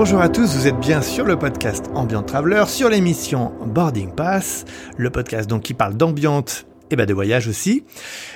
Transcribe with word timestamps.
Bonjour 0.00 0.22
à 0.22 0.30
tous, 0.30 0.56
vous 0.56 0.66
êtes 0.66 0.80
bien 0.80 1.02
sur 1.02 1.26
le 1.26 1.38
podcast 1.38 1.90
Ambient 1.94 2.22
Traveler, 2.22 2.64
sur 2.68 2.88
l'émission 2.88 3.52
Boarding 3.66 4.10
Pass, 4.14 4.64
le 4.96 5.10
podcast 5.10 5.48
donc 5.48 5.60
qui 5.62 5.74
parle 5.74 5.94
d'ambiance 5.94 6.64
et 6.90 6.96
bah 6.96 7.06
de 7.06 7.14
voyage 7.14 7.46
aussi. 7.48 7.84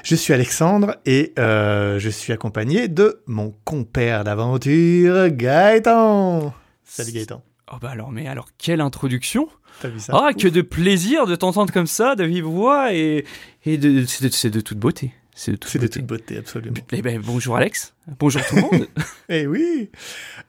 Je 0.03 0.15
suis 0.15 0.33
Alexandre 0.33 0.97
et 1.07 1.33
euh, 1.39 1.99
je 1.99 2.09
suis 2.09 2.33
accompagné 2.33 2.89
de 2.89 3.21
mon 3.27 3.55
compère 3.65 4.25
d'aventure, 4.25 5.29
Gaëtan. 5.31 6.55
Salut 6.85 7.13
Gaëtan. 7.13 7.43
Oh 7.73 7.77
bah 7.81 7.91
alors, 7.91 8.13
mais 8.13 8.29
alors, 8.29 8.49
quelle 8.59 8.81
introduction 8.81 9.49
T'as 9.81 9.89
vu 9.89 9.99
ça? 9.99 10.13
Ah, 10.15 10.33
que 10.35 10.47
de 10.49 10.63
plaisir 10.63 11.27
de 11.27 11.35
t'entendre 11.35 11.73
comme 11.73 11.87
ça, 11.87 12.15
de 12.15 12.23
vive 12.25 12.45
voix, 12.45 12.93
et, 12.95 13.25
et 13.65 13.77
de, 13.79 14.05
c'est 14.07 14.25
de, 14.29 14.33
c'est 14.33 14.51
de 14.51 14.61
toute 14.61 14.79
beauté. 14.79 15.13
C'est 15.35 15.51
de 15.51 15.57
toute 15.57 15.71
C'est 15.73 15.79
de 15.81 15.85
beauté. 15.87 15.99
toute 16.01 16.07
beauté, 16.09 16.37
absolument. 16.37 16.77
Eh 16.93 17.03
ben, 17.03 17.21
bonjour 17.21 17.57
Alex, 17.57 17.93
bonjour 18.21 18.41
tout 18.47 18.55
le 18.57 18.61
monde. 18.63 18.87
Eh 19.29 19.47
oui 19.49 19.91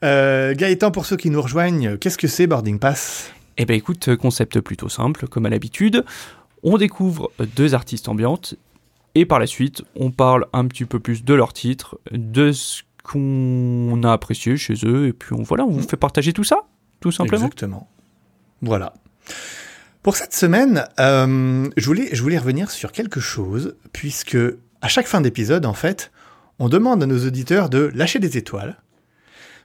Euh, 0.04 0.54
Gaëtan, 0.54 0.92
pour 0.92 1.06
ceux 1.08 1.16
qui 1.18 1.30
nous 1.32 1.42
rejoignent, 1.42 1.98
qu'est-ce 1.98 2.18
que 2.20 2.28
c'est 2.28 2.46
Boarding 2.46 2.78
Pass? 2.78 3.32
Eh 3.58 3.66
ben 3.66 3.74
écoute, 3.76 4.16
concept 4.18 4.60
plutôt 4.60 4.90
simple, 4.90 5.28
comme 5.30 5.46
à 5.46 5.50
l'habitude. 5.50 6.04
On 6.68 6.80
découvre 6.80 7.32
deux 7.56 7.76
artistes 7.76 8.10
ambiantes, 8.10 8.56
et 9.14 9.28
par 9.28 9.38
la 9.38 9.46
suite, 9.46 9.84
on 9.96 10.10
parle 10.10 10.48
un 10.52 10.66
petit 10.66 10.86
peu 10.86 11.00
plus 11.00 11.24
de 11.24 11.34
leur 11.36 11.54
titre, 11.54 12.00
de 12.12 12.52
ce 12.52 12.82
qu'on 13.04 14.02
a 14.04 14.12
apprécié 14.12 14.58
chez 14.58 14.74
eux, 14.84 15.06
et 15.06 15.14
puis 15.14 15.34
on, 15.34 15.44
voilà, 15.44 15.64
on 15.64 15.70
vous 15.70 15.88
fait 15.88 15.96
partager 15.96 16.34
tout 16.34 16.44
ça, 16.44 16.64
tout 17.02 17.12
simplement. 17.12 17.46
Exactement. 17.46 17.88
Voilà. 18.64 18.94
Pour 20.02 20.16
cette 20.16 20.34
semaine, 20.34 20.86
euh, 21.00 21.70
je, 21.78 21.86
voulais, 21.86 22.10
je 22.12 22.22
voulais 22.24 22.40
revenir 22.40 22.72
sur 22.72 22.92
quelque 22.92 23.20
chose, 23.20 23.76
puisque 23.94 24.38
à 24.82 24.88
chaque 24.88 25.08
fin 25.08 25.22
d'épisode, 25.22 25.68
en 25.68 25.74
fait, 25.76 26.12
on 26.58 26.68
demande 26.68 27.04
à 27.04 27.06
nos 27.06 27.28
auditeurs 27.28 27.70
de 27.70 27.92
lâcher 27.94 28.18
des 28.18 28.38
étoiles. 28.38 28.82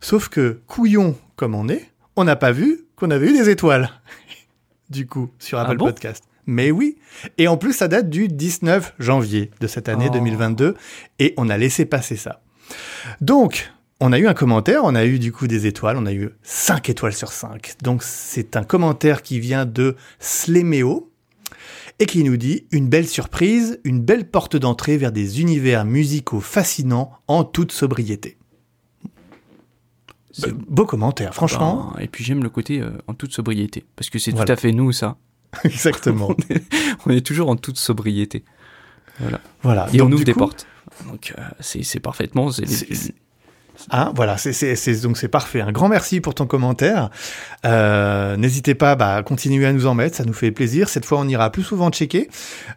Sauf 0.02 0.28
que, 0.28 0.60
couillon 0.66 1.16
comme 1.36 1.54
on 1.54 1.70
est, 1.70 1.90
on 2.16 2.24
n'a 2.24 2.36
pas 2.36 2.52
vu 2.52 2.84
qu'on 2.94 3.10
avait 3.10 3.30
eu 3.30 3.32
des 3.32 3.48
étoiles. 3.48 3.88
du 4.90 5.06
coup, 5.06 5.30
sur 5.38 5.58
Ah 5.58 5.62
Apple 5.62 5.78
bon? 5.78 5.86
Podcast. 5.86 6.24
Mais 6.50 6.70
oui. 6.70 6.96
Et 7.38 7.46
en 7.48 7.56
plus, 7.56 7.72
ça 7.72 7.86
date 7.88 8.10
du 8.10 8.26
19 8.28 8.94
janvier 8.98 9.50
de 9.60 9.66
cette 9.66 9.88
année 9.88 10.06
Oh. 10.08 10.12
2022. 10.12 10.74
Et 11.20 11.32
on 11.36 11.48
a 11.48 11.56
laissé 11.56 11.84
passer 11.84 12.16
ça. 12.16 12.42
Donc, 13.20 13.70
on 14.00 14.12
a 14.12 14.18
eu 14.18 14.26
un 14.26 14.34
commentaire, 14.34 14.82
on 14.84 14.94
a 14.94 15.04
eu 15.06 15.18
du 15.18 15.30
coup 15.30 15.46
des 15.46 15.66
étoiles, 15.66 15.96
on 15.96 16.06
a 16.06 16.12
eu 16.12 16.30
5 16.42 16.88
étoiles 16.88 17.12
sur 17.12 17.30
5. 17.32 17.74
Donc 17.82 18.02
c'est 18.02 18.56
un 18.56 18.64
commentaire 18.64 19.22
qui 19.22 19.38
vient 19.40 19.66
de 19.66 19.94
Sléméo 20.18 21.12
et 21.98 22.06
qui 22.06 22.24
nous 22.24 22.36
dit 22.38 22.66
une 22.72 22.88
belle 22.88 23.06
surprise, 23.06 23.78
une 23.84 24.00
belle 24.00 24.26
porte 24.28 24.56
d'entrée 24.56 24.96
vers 24.96 25.12
des 25.12 25.40
univers 25.42 25.84
musicaux 25.84 26.40
fascinants 26.40 27.12
en 27.28 27.44
toute 27.44 27.72
sobriété. 27.72 28.38
Beau 30.68 30.86
commentaire, 30.86 31.34
franchement. 31.34 31.92
Ben, 31.96 32.02
et 32.04 32.08
puis 32.08 32.24
j'aime 32.24 32.42
le 32.42 32.48
côté 32.48 32.80
euh, 32.80 32.90
en 33.08 33.14
toute 33.14 33.32
sobriété, 33.32 33.84
parce 33.96 34.08
que 34.10 34.18
c'est 34.18 34.30
Voilà. 34.30 34.46
tout 34.46 34.52
à 34.52 34.56
fait 34.56 34.72
nous 34.72 34.92
ça. 34.92 35.16
Exactement. 35.64 36.34
On 37.06 37.10
est 37.10 37.24
toujours 37.24 37.48
en 37.48 37.56
toute 37.56 37.78
sobriété. 37.78 38.44
voilà. 39.62 39.88
Et 39.92 39.98
Donc, 39.98 40.08
on 40.08 40.12
ouvre 40.12 40.24
des 40.24 40.32
coup, 40.32 40.40
portes. 40.40 40.66
Donc 41.06 41.34
euh, 41.38 41.42
c'est 41.60 42.00
parfaitement. 42.00 42.50
Hein, 43.90 44.12
voilà, 44.14 44.36
c'est 44.36 45.00
donc 45.02 45.16
c'est 45.16 45.28
parfait. 45.28 45.60
Un 45.60 45.72
grand 45.72 45.88
merci 45.88 46.20
pour 46.20 46.34
ton 46.34 46.46
commentaire. 46.46 47.10
Euh, 47.64 48.36
N'hésitez 48.36 48.74
pas 48.74 48.94
bah, 48.94 49.16
à 49.16 49.22
continuer 49.22 49.66
à 49.66 49.72
nous 49.72 49.86
en 49.86 49.94
mettre, 49.94 50.16
ça 50.16 50.24
nous 50.24 50.32
fait 50.32 50.50
plaisir. 50.50 50.88
Cette 50.88 51.04
fois, 51.04 51.18
on 51.18 51.28
ira 51.28 51.50
plus 51.50 51.62
souvent 51.62 51.90
checker. 51.90 52.28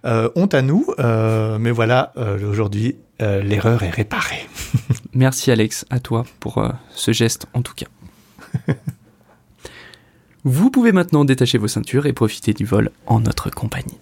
Euh, 0.06 0.30
honte 0.36 0.54
à 0.54 0.62
nous, 0.62 0.86
euh, 1.00 1.58
mais 1.60 1.72
voilà, 1.72 2.14
aujourd'hui, 2.50 2.96
l'erreur 3.20 3.84
est 3.84 3.90
réparée. 3.90 4.48
Merci 5.14 5.52
Alex, 5.52 5.86
à 5.90 6.00
toi 6.00 6.26
pour 6.40 6.66
ce 6.94 7.12
geste 7.12 7.46
en 7.54 7.62
tout 7.62 7.74
cas. 7.76 7.88
Vous 10.44 10.70
pouvez 10.70 10.92
maintenant 10.92 11.24
détacher 11.26 11.58
vos 11.58 11.68
ceintures 11.68 12.06
et 12.06 12.14
profiter 12.14 12.54
du 12.54 12.66
vol 12.66 12.92
en 13.08 13.22
notre 13.22 13.50
compagnie. 13.50 13.98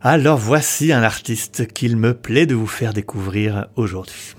Alors 0.00 0.38
voici 0.38 0.92
un 0.92 1.02
artiste 1.02 1.66
qu'il 1.72 1.96
me 1.96 2.14
plaît 2.14 2.46
de 2.46 2.54
vous 2.54 2.66
faire 2.66 2.92
découvrir 2.92 3.68
aujourd'hui. 3.76 4.34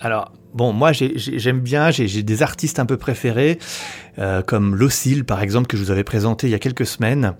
Alors, 0.00 0.32
bon, 0.52 0.72
moi 0.72 0.92
j'ai- 0.92 1.16
j'ai- 1.16 1.38
j'aime 1.38 1.60
bien, 1.60 1.90
j'ai 1.90 2.22
des 2.22 2.42
artistes 2.42 2.78
un 2.80 2.86
peu 2.86 2.96
préférés, 2.96 3.58
euh, 4.18 4.42
comme 4.42 4.74
Locille 4.74 5.22
par 5.22 5.42
exemple, 5.42 5.68
que 5.68 5.76
je 5.76 5.82
vous 5.84 5.90
avais 5.90 6.02
présenté 6.04 6.48
il 6.48 6.50
y 6.50 6.54
a 6.54 6.58
quelques 6.58 6.86
semaines. 6.86 7.34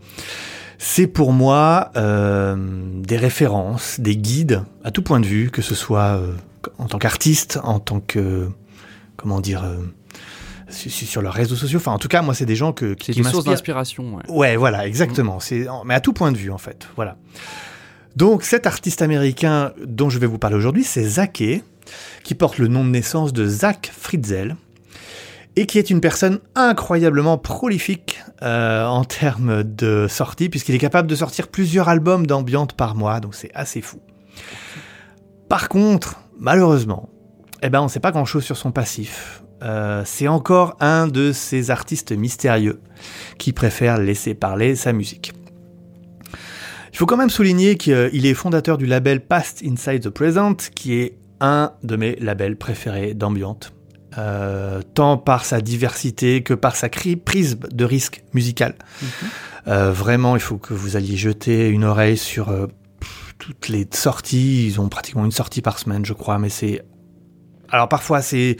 C'est 0.79 1.07
pour 1.07 1.33
moi 1.33 1.91
euh, 1.97 2.57
des 3.03 3.17
références, 3.17 3.99
des 3.99 4.17
guides 4.17 4.63
à 4.85 4.91
tout 4.91 5.03
point 5.03 5.19
de 5.21 5.27
vue, 5.27 5.51
que 5.51 5.63
ce 5.63 5.75
soit 5.75 6.19
euh, 6.21 6.35
en 6.79 6.87
tant 6.87 6.99
qu'artiste, 6.99 7.59
en 7.65 7.81
tant 7.81 8.01
que, 8.01 8.49
comment 9.17 9.41
dire, 9.41 9.65
sur, 10.69 11.23
leurs 11.23 11.33
réseaux 11.33 11.57
sociaux. 11.57 11.79
Enfin, 11.79 11.93
en 11.93 11.99
tout 11.99 12.09
cas, 12.09 12.23
moi, 12.23 12.35
c'est 12.35 12.47
des 12.47 12.57
gens 12.57 12.73
que, 12.73 12.97
C'est 13.01 13.13
qui 13.13 13.19
une 13.19 13.25
source 13.25 13.37
m'inspirent. 13.37 13.53
d'inspiration. 13.53 14.17
ouais. 14.17 14.23
Ouais, 14.29 14.57
voilà, 14.57 14.87
exactement. 14.87 15.41
C'est, 15.41 15.67
mais 15.85 15.95
à 15.95 16.01
tout 16.01 16.13
point 16.13 16.33
de 16.33 16.37
vue, 16.37 16.51
en 16.51 16.59
fait. 16.59 16.89
Voilà. 16.97 17.17
Donc, 18.17 18.43
cet 18.43 18.67
artiste 18.67 19.03
américain 19.03 19.73
dont 19.85 20.11
je 20.11 20.19
vais 20.19 20.27
vous 20.27 20.39
parler 20.39 20.57
aujourd'hui, 20.57 20.85
c'est 20.85 21.05
Zaké, 21.05 21.63
qui 22.25 22.35
porte 22.35 22.59
le 22.59 22.69
nom 22.69 22.85
de 22.85 22.91
naissance 22.91 23.33
de 23.33 23.47
Zach 23.47 23.93
Fritzel, 23.97 24.57
et 25.57 25.67
qui 25.67 25.79
est 25.79 25.89
une 25.89 26.01
personne 26.01 26.39
incroyablement 26.55 27.39
prolifique 27.39 28.23
euh, 28.43 28.85
en 28.87 29.05
termes 29.05 29.65
de 29.65 30.07
sorties, 30.09 30.49
puisqu'il 30.49 30.75
est 30.75 30.79
capable 30.79 31.09
de 31.09 31.15
sortir 31.15 31.49
plusieurs 31.49 31.89
albums 31.89 32.27
d'ambiance 32.27 32.73
par 32.77 32.95
mois, 32.95 33.21
donc 33.21 33.35
c'est 33.35 33.51
assez 33.55 33.81
fou. 33.81 34.01
Par 35.49 35.69
contre, 35.69 36.21
malheureusement, 36.39 37.09
eh 37.63 37.71
ben, 37.71 37.81
on 37.81 37.85
ne 37.85 37.89
sait 37.89 38.01
pas 38.01 38.13
grand-chose 38.13 38.45
sur 38.45 38.57
son 38.57 38.71
passif. 38.71 39.43
Euh, 39.63 40.03
c'est 40.05 40.29
encore 40.29 40.77
un 40.81 41.09
de 41.09 41.33
ces 41.33 41.71
artistes 41.71 42.13
mystérieux 42.13 42.81
qui 43.39 43.53
préfère 43.53 43.99
laisser 43.99 44.35
parler 44.35 44.77
sa 44.77 44.93
musique. 44.93 45.33
Il 46.93 46.99
faut 46.99 47.07
quand 47.07 47.17
même 47.17 47.31
souligner 47.31 47.77
qu'il 47.77 48.25
est 48.25 48.35
fondateur 48.35 48.79
du 48.79 48.87
label 48.87 49.21
Past 49.21 49.63
Inside 49.63 50.03
the 50.03 50.09
Present, 50.09 50.57
qui 50.75 50.95
est 50.95 51.19
un 51.41 51.73
de 51.83 51.97
mes 51.97 52.17
labels 52.17 52.57
préférés 52.57 53.13
d'ambiance, 53.13 53.73
euh, 54.17 54.81
tant 54.95 55.19
par 55.19 55.45
sa 55.45 55.61
diversité 55.61 56.43
que 56.43 56.55
par 56.55 56.75
sa 56.75 56.89
prise 56.89 57.59
de 57.71 57.85
risque 57.85 58.23
musical. 58.33 58.77
Euh, 59.69 59.91
vraiment, 59.91 60.37
il 60.37 60.41
faut 60.41 60.59
que 60.59 60.75
vous 60.75 60.97
alliez 60.97 61.17
jeter 61.17 61.69
une 61.69 61.85
oreille 61.85 62.17
sur 62.17 62.49
euh, 62.49 62.67
toutes 63.39 63.69
les 63.69 63.87
sorties. 63.93 64.67
Ils 64.67 64.81
ont 64.81 64.89
pratiquement 64.89 65.25
une 65.25 65.33
sortie 65.33 65.61
par 65.61 65.79
semaine, 65.79 66.05
je 66.05 66.13
crois, 66.13 66.39
mais 66.39 66.49
c'est 66.49 66.83
alors 67.71 67.89
parfois 67.89 68.23
c'est 68.23 68.57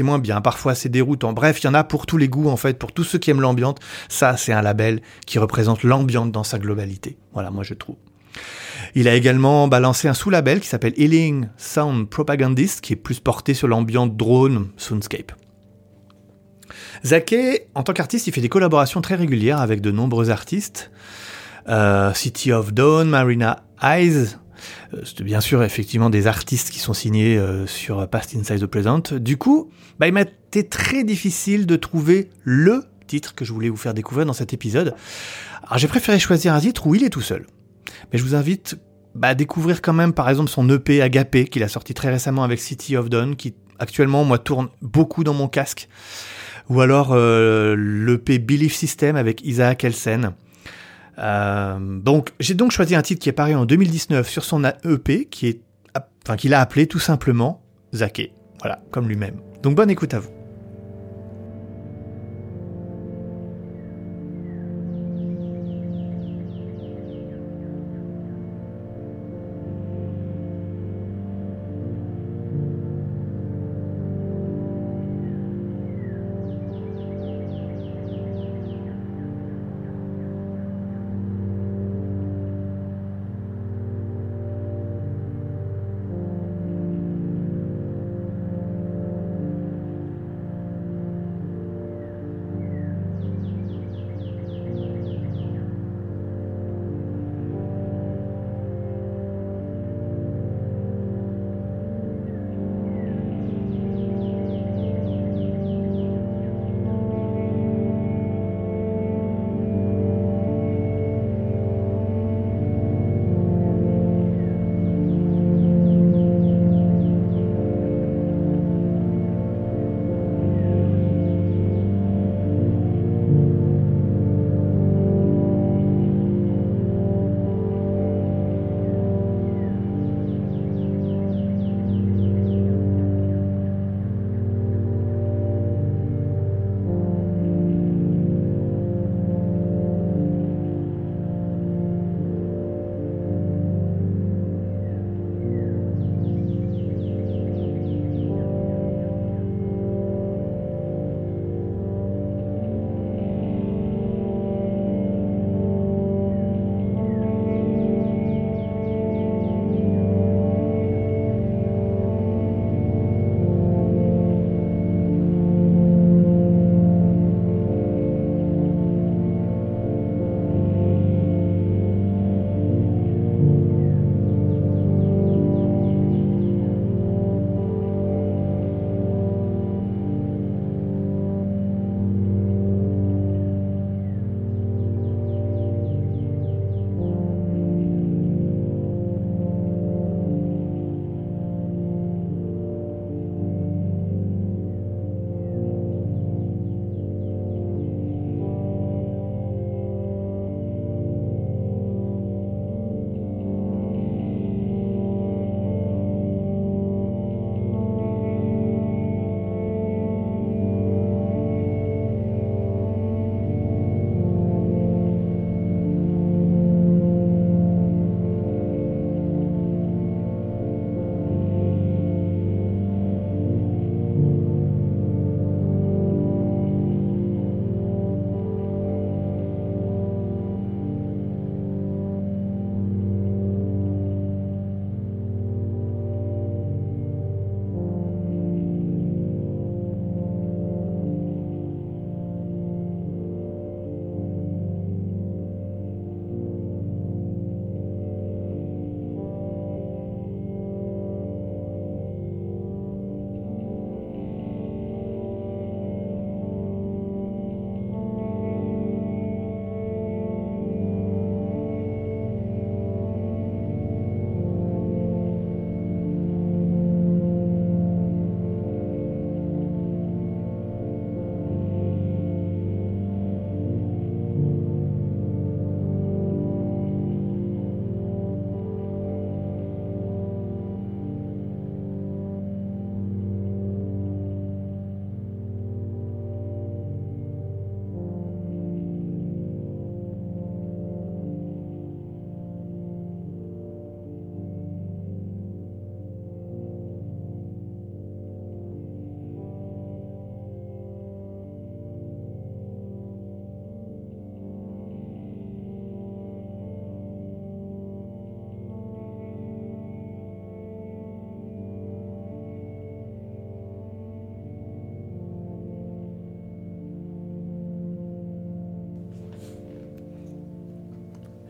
moins 0.00 0.18
bien, 0.18 0.40
parfois 0.40 0.74
c'est 0.74 0.88
déroutant. 0.88 1.32
Bref, 1.32 1.60
il 1.62 1.66
y 1.66 1.68
en 1.68 1.74
a 1.74 1.84
pour 1.84 2.06
tous 2.06 2.16
les 2.16 2.28
goûts 2.28 2.48
en 2.48 2.56
fait, 2.56 2.78
pour 2.78 2.92
tous 2.92 3.04
ceux 3.04 3.18
qui 3.18 3.30
aiment 3.30 3.40
l'ambiance. 3.40 3.76
Ça, 4.08 4.36
c'est 4.36 4.52
un 4.52 4.62
label 4.62 5.00
qui 5.26 5.38
représente 5.38 5.82
l'ambiance 5.82 6.30
dans 6.30 6.44
sa 6.44 6.58
globalité. 6.58 7.18
Voilà, 7.32 7.50
moi 7.50 7.64
je 7.64 7.74
trouve. 7.74 7.96
Il 8.94 9.08
a 9.08 9.14
également 9.14 9.68
balancé 9.68 10.08
un 10.08 10.14
sous-label 10.14 10.60
qui 10.60 10.68
s'appelle 10.68 10.94
Healing 10.96 11.48
Sound 11.56 12.08
Propagandist, 12.08 12.80
qui 12.80 12.92
est 12.92 12.96
plus 12.96 13.20
porté 13.20 13.54
sur 13.54 13.68
l'ambiance 13.68 14.10
drone 14.10 14.68
soundscape. 14.76 15.32
Zaké, 17.04 17.68
en 17.74 17.82
tant 17.82 17.92
qu'artiste, 17.92 18.26
il 18.26 18.32
fait 18.32 18.40
des 18.40 18.48
collaborations 18.48 19.00
très 19.00 19.14
régulières 19.14 19.60
avec 19.60 19.80
de 19.80 19.90
nombreux 19.90 20.30
artistes. 20.30 20.90
Euh, 21.68 22.12
City 22.14 22.52
of 22.52 22.72
Dawn, 22.72 23.08
Marina 23.08 23.64
Eyes, 23.82 24.36
c'est 25.04 25.22
bien 25.22 25.40
sûr 25.40 25.62
effectivement 25.62 26.10
des 26.10 26.26
artistes 26.26 26.70
qui 26.70 26.78
sont 26.78 26.94
signés 26.94 27.38
euh, 27.38 27.66
sur 27.66 28.08
Past 28.08 28.34
Inside 28.34 28.60
the 28.60 28.66
Present. 28.66 29.14
Du 29.14 29.36
coup, 29.36 29.70
bah, 29.98 30.06
il 30.06 30.12
m'a 30.12 30.22
été 30.22 30.68
très 30.68 31.04
difficile 31.04 31.66
de 31.66 31.76
trouver 31.76 32.30
le 32.42 32.84
titre 33.06 33.34
que 33.34 33.44
je 33.44 33.52
voulais 33.52 33.68
vous 33.68 33.76
faire 33.76 33.94
découvrir 33.94 34.26
dans 34.26 34.32
cet 34.32 34.52
épisode. 34.52 34.94
Alors 35.64 35.78
j'ai 35.78 35.88
préféré 35.88 36.18
choisir 36.18 36.54
un 36.54 36.60
titre 36.60 36.86
où 36.86 36.94
il 36.94 37.04
est 37.04 37.10
tout 37.10 37.20
seul. 37.20 37.46
Mais 38.12 38.18
je 38.18 38.24
vous 38.24 38.34
invite 38.34 38.76
bah, 39.14 39.28
à 39.28 39.34
découvrir 39.34 39.82
quand 39.82 39.92
même 39.92 40.12
par 40.12 40.28
exemple 40.28 40.50
son 40.50 40.68
EP 40.70 41.02
Agapé 41.02 41.46
qu'il 41.46 41.62
a 41.62 41.68
sorti 41.68 41.94
très 41.94 42.10
récemment 42.10 42.44
avec 42.44 42.60
City 42.60 42.96
of 42.96 43.10
Dawn 43.10 43.36
qui 43.36 43.54
actuellement 43.78 44.24
moi 44.24 44.38
tourne 44.38 44.68
beaucoup 44.80 45.24
dans 45.24 45.34
mon 45.34 45.48
casque. 45.48 45.88
Ou 46.68 46.80
alors 46.80 47.10
euh, 47.12 47.74
l'EP 47.76 48.38
Belief 48.38 48.74
System 48.74 49.16
avec 49.16 49.44
Isaac 49.44 49.84
Elsen. 49.84 50.32
Euh, 51.18 51.78
donc 51.78 52.32
j'ai 52.40 52.54
donc 52.54 52.72
choisi 52.72 52.94
un 52.94 53.02
titre 53.02 53.20
qui 53.20 53.28
est 53.28 53.32
paru 53.32 53.54
en 53.54 53.66
2019 53.66 54.28
sur 54.28 54.44
son 54.44 54.64
EP 54.64 55.26
qui 55.26 55.48
est 55.48 55.60
enfin 56.24 56.36
qu'il 56.36 56.54
a 56.54 56.60
appelé 56.60 56.86
tout 56.86 56.98
simplement 56.98 57.62
Zaké. 57.94 58.32
Voilà, 58.60 58.80
comme 58.90 59.08
lui-même. 59.08 59.36
Donc 59.62 59.74
bonne 59.74 59.90
écoute 59.90 60.14
à 60.14 60.20
vous. 60.20 60.41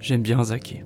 J'aime 0.03 0.23
bien 0.23 0.43
Zaké. 0.45 0.85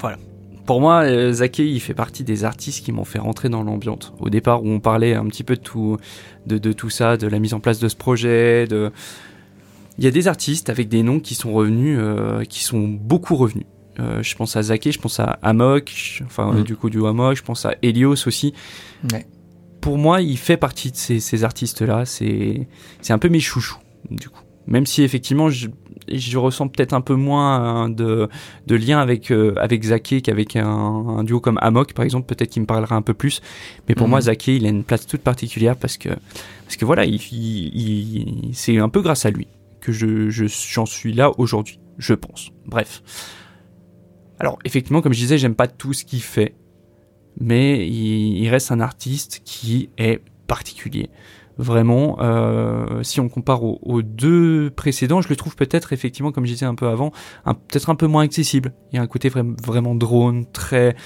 Voilà. 0.00 0.18
Pour 0.66 0.80
moi, 0.80 1.02
euh, 1.04 1.32
Zaké, 1.32 1.68
il 1.70 1.78
fait 1.80 1.94
partie 1.94 2.24
des 2.24 2.44
artistes 2.44 2.84
qui 2.84 2.90
m'ont 2.90 3.04
fait 3.04 3.18
rentrer 3.18 3.48
dans 3.50 3.62
l'ambiance. 3.62 4.12
Au 4.18 4.30
départ, 4.30 4.64
où 4.64 4.68
on 4.68 4.80
parlait 4.80 5.14
un 5.14 5.26
petit 5.26 5.44
peu 5.44 5.56
de 5.56 5.60
tout, 5.60 5.98
de, 6.46 6.56
de 6.58 6.72
tout 6.72 6.88
ça, 6.90 7.16
de 7.18 7.26
la 7.26 7.38
mise 7.38 7.52
en 7.54 7.60
place 7.60 7.78
de 7.78 7.88
ce 7.88 7.96
projet, 7.96 8.66
de... 8.66 8.90
Il 9.98 10.04
y 10.04 10.08
a 10.08 10.10
des 10.10 10.26
artistes 10.26 10.70
avec 10.70 10.88
des 10.88 11.02
noms 11.04 11.20
qui 11.20 11.34
sont 11.36 11.52
revenus, 11.52 11.96
euh, 12.00 12.44
qui 12.44 12.64
sont 12.64 12.88
beaucoup 12.88 13.36
revenus. 13.36 13.66
Euh, 14.00 14.22
je 14.24 14.34
pense 14.34 14.56
à 14.56 14.62
Zaké, 14.62 14.90
je 14.90 14.98
pense 14.98 15.20
à 15.20 15.38
Amok, 15.42 16.22
enfin 16.24 16.52
Mm. 16.52 16.62
du 16.64 16.74
coup 16.76 16.90
du 16.90 17.06
Amok, 17.06 17.36
je 17.36 17.42
pense 17.42 17.64
à 17.64 17.74
Helios 17.82 18.26
aussi. 18.26 18.54
Ouais. 19.12 19.24
Pour 19.80 19.98
moi, 19.98 20.20
il 20.22 20.36
fait 20.38 20.56
partie 20.56 20.90
de 20.90 20.96
ces, 20.96 21.20
ces 21.20 21.44
artistes-là. 21.44 22.06
C'est 22.06 22.66
c'est 23.02 23.12
un 23.12 23.18
peu 23.18 23.28
mes 23.28 23.38
chouchous, 23.38 23.78
du 24.10 24.28
coup. 24.30 24.40
Même 24.66 24.86
si 24.86 25.02
effectivement, 25.02 25.50
je, 25.50 25.68
je 26.08 26.38
ressens 26.38 26.68
peut-être 26.68 26.92
un 26.94 27.00
peu 27.02 27.14
moins 27.14 27.56
hein, 27.84 27.88
de, 27.90 28.28
de 28.66 28.74
lien 28.76 28.98
avec, 28.98 29.30
euh, 29.30 29.54
avec 29.58 29.82
Zaké 29.84 30.22
qu'avec 30.22 30.56
un, 30.56 30.66
un 30.66 31.22
duo 31.24 31.40
comme 31.40 31.58
Amok, 31.60 31.92
par 31.92 32.04
exemple. 32.04 32.26
Peut-être 32.26 32.50
qu'il 32.50 32.62
me 32.62 32.66
parlera 32.66 32.96
un 32.96 33.02
peu 33.02 33.14
plus. 33.14 33.42
Mais 33.88 33.94
pour 33.94 34.06
Mhm. 34.06 34.10
moi, 34.10 34.20
Zaké, 34.22 34.56
il 34.56 34.64
a 34.66 34.70
une 34.70 34.84
place 34.84 35.06
toute 35.06 35.20
particulière 35.20 35.76
parce 35.76 35.98
que, 35.98 36.08
parce 36.64 36.76
que 36.76 36.84
voilà, 36.84 37.04
il, 37.04 37.16
il- 37.32 37.76
il- 38.48 38.54
c'est 38.54 38.78
un 38.78 38.88
peu 38.88 39.02
grâce 39.02 39.26
à 39.26 39.30
lui 39.30 39.48
que 39.80 39.92
je, 39.92 40.30
je- 40.30 40.46
j'en 40.46 40.86
suis 40.86 41.12
là 41.12 41.30
aujourd'hui, 41.38 41.78
je 41.98 42.14
pense. 42.14 42.50
Bref. 42.66 43.02
Alors, 44.38 44.58
effectivement, 44.64 45.00
comme 45.02 45.12
je 45.12 45.18
disais, 45.20 45.38
j'aime 45.38 45.54
pas 45.54 45.68
tout 45.68 45.92
ce 45.92 46.04
qu'il 46.04 46.22
fait, 46.22 46.54
mais 47.40 47.86
il, 47.86 48.38
il 48.42 48.48
reste 48.48 48.72
un 48.72 48.80
artiste 48.80 49.42
qui 49.44 49.90
est 49.98 50.20
particulier. 50.46 51.08
Vraiment, 51.56 52.16
euh, 52.20 53.02
si 53.04 53.20
on 53.20 53.28
compare 53.28 53.62
aux, 53.62 53.78
aux 53.82 54.02
deux 54.02 54.72
précédents, 54.74 55.20
je 55.22 55.28
le 55.28 55.36
trouve 55.36 55.54
peut-être 55.54 55.92
effectivement, 55.92 56.32
comme 56.32 56.46
je 56.46 56.52
disais 56.52 56.66
un 56.66 56.74
peu 56.74 56.88
avant, 56.88 57.12
peut-être 57.44 57.90
un 57.90 57.94
peu 57.94 58.06
moins 58.08 58.24
accessible. 58.24 58.72
Il 58.92 58.96
y 58.96 58.98
a 58.98 59.02
un 59.02 59.06
côté 59.06 59.28
vraiment, 59.28 59.54
vraiment 59.64 59.94
drone, 59.94 60.46
très. 60.52 60.96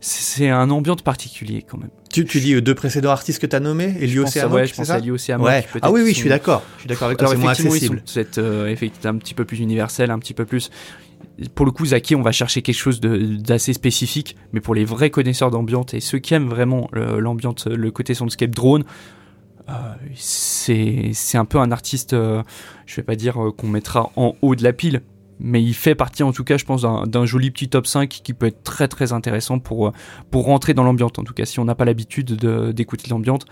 C'est 0.00 0.48
un 0.48 0.70
ambiance 0.70 1.02
particulier 1.02 1.64
quand 1.68 1.78
même. 1.78 1.90
Tu, 2.10 2.24
tu 2.24 2.40
dis 2.40 2.54
euh, 2.54 2.60
deux 2.62 2.74
précédents 2.74 3.10
artistes 3.10 3.38
que 3.40 3.46
tu 3.46 3.54
as 3.54 3.60
nommés, 3.60 3.94
Elio 4.00 4.24
Amok, 4.46 4.54
ouais, 4.56 4.66
je 4.66 4.70
c'est 4.72 4.76
pense 4.78 4.90
à 4.90 4.94
Amok, 4.94 5.46
Ouais. 5.46 5.64
Ah 5.82 5.92
oui, 5.92 6.00
oui, 6.02 6.10
je 6.12 6.16
suis 6.16 6.28
d'accord. 6.28 6.62
Je 6.76 6.80
suis 6.80 6.88
d'accord 6.88 7.06
avec 7.06 7.18
toi, 7.18 7.28
c'est 7.36 7.40
moins 7.42 7.52
accessible. 7.70 8.02
peut-être 8.14 8.38
euh, 8.38 8.66
effectivement 8.68 9.10
un 9.14 9.18
petit 9.18 9.34
peu 9.34 9.44
plus 9.44 9.60
universel, 9.60 10.10
un 10.10 10.18
petit 10.18 10.34
peu 10.34 10.44
plus. 10.44 10.70
Pour 11.54 11.66
le 11.66 11.70
coup, 11.72 11.86
Zaki, 11.86 12.16
on 12.16 12.22
va 12.22 12.32
chercher 12.32 12.62
quelque 12.62 12.74
chose 12.76 13.00
d'assez 13.00 13.72
spécifique, 13.74 14.36
mais 14.52 14.60
pour 14.60 14.74
les 14.74 14.84
vrais 14.84 15.10
connaisseurs 15.10 15.50
d'ambiance 15.52 15.94
et 15.94 16.00
ceux 16.00 16.18
qui 16.18 16.34
aiment 16.34 16.48
vraiment 16.48 16.88
le- 16.92 17.20
l'ambiance, 17.20 17.66
le 17.68 17.90
côté 17.92 18.14
soundscape 18.14 18.50
drone, 18.50 18.82
euh, 18.82 18.84
c'est 20.14 21.10
c'est 21.12 21.38
un 21.38 21.44
peu 21.44 21.58
un 21.58 21.70
artiste, 21.72 22.12
euh, 22.12 22.42
je 22.86 22.96
vais 22.96 23.02
pas 23.02 23.16
dire 23.16 23.42
euh, 23.42 23.52
qu'on 23.52 23.68
mettra 23.68 24.10
en 24.16 24.34
haut 24.42 24.54
de 24.54 24.62
la 24.62 24.72
pile, 24.72 25.02
mais 25.40 25.62
il 25.62 25.74
fait 25.74 25.94
partie 25.94 26.22
en 26.22 26.32
tout 26.32 26.44
cas, 26.44 26.56
je 26.56 26.64
pense, 26.64 26.82
d'un 26.82 27.24
joli 27.26 27.50
petit 27.50 27.68
top 27.68 27.86
5 27.86 28.08
qui 28.08 28.32
peut 28.34 28.46
être 28.46 28.62
très 28.62 28.88
très 28.88 29.12
intéressant 29.12 29.58
pour, 29.58 29.88
euh, 29.88 29.92
pour 30.30 30.44
rentrer 30.44 30.74
dans 30.74 30.84
l'ambiance. 30.84 31.12
En 31.18 31.24
tout 31.24 31.34
cas, 31.34 31.44
si 31.44 31.58
on 31.60 31.64
n'a 31.64 31.74
pas 31.74 31.84
l'habitude 31.84 32.36
de- 32.36 32.72
d'écouter 32.72 33.08
l'ambiance, 33.10 33.42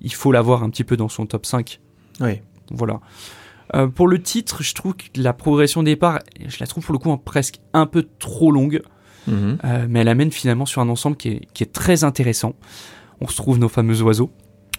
il 0.00 0.12
faut 0.14 0.32
l'avoir 0.32 0.62
un 0.62 0.70
petit 0.70 0.84
peu 0.84 0.96
dans 0.96 1.08
son 1.08 1.26
top 1.26 1.46
5. 1.46 1.80
Oui. 2.20 2.40
Voilà. 2.70 3.00
Euh, 3.74 3.86
pour 3.88 4.08
le 4.08 4.20
titre, 4.20 4.62
je 4.62 4.74
trouve 4.74 4.94
que 4.94 5.04
la 5.16 5.32
progression 5.32 5.82
des 5.82 5.96
parts, 5.96 6.20
je 6.46 6.56
la 6.60 6.66
trouve 6.66 6.84
pour 6.84 6.92
le 6.92 6.98
coup 6.98 7.10
en 7.10 7.18
presque 7.18 7.60
un 7.72 7.86
peu 7.86 8.06
trop 8.18 8.50
longue, 8.50 8.82
Mhm. 9.26 9.58
euh, 9.64 9.86
mais 9.88 10.00
elle 10.00 10.08
amène 10.08 10.30
finalement 10.32 10.66
sur 10.66 10.80
un 10.82 10.88
ensemble 10.88 11.16
qui 11.16 11.28
est, 11.28 11.48
qui 11.52 11.62
est 11.62 11.72
très 11.72 12.04
intéressant. 12.04 12.54
On 13.20 13.28
se 13.28 13.36
trouve 13.36 13.58
nos 13.58 13.68
fameux 13.68 14.00
oiseaux. 14.02 14.30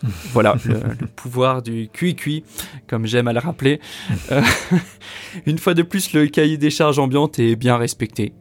voilà, 0.33 0.55
le, 0.65 1.07
pouvoir 1.07 1.61
du 1.61 1.89
cui-cui, 1.91 2.43
comme 2.87 3.05
j'aime 3.05 3.27
à 3.27 3.33
le 3.33 3.39
rappeler. 3.39 3.79
Euh, 4.31 4.41
une 5.45 5.57
fois 5.57 5.73
de 5.73 5.83
plus, 5.83 6.13
le 6.13 6.27
cahier 6.27 6.57
des 6.57 6.69
charges 6.69 6.99
ambiantes 6.99 7.39
est 7.39 7.55
bien 7.55 7.77
respecté. 7.77 8.33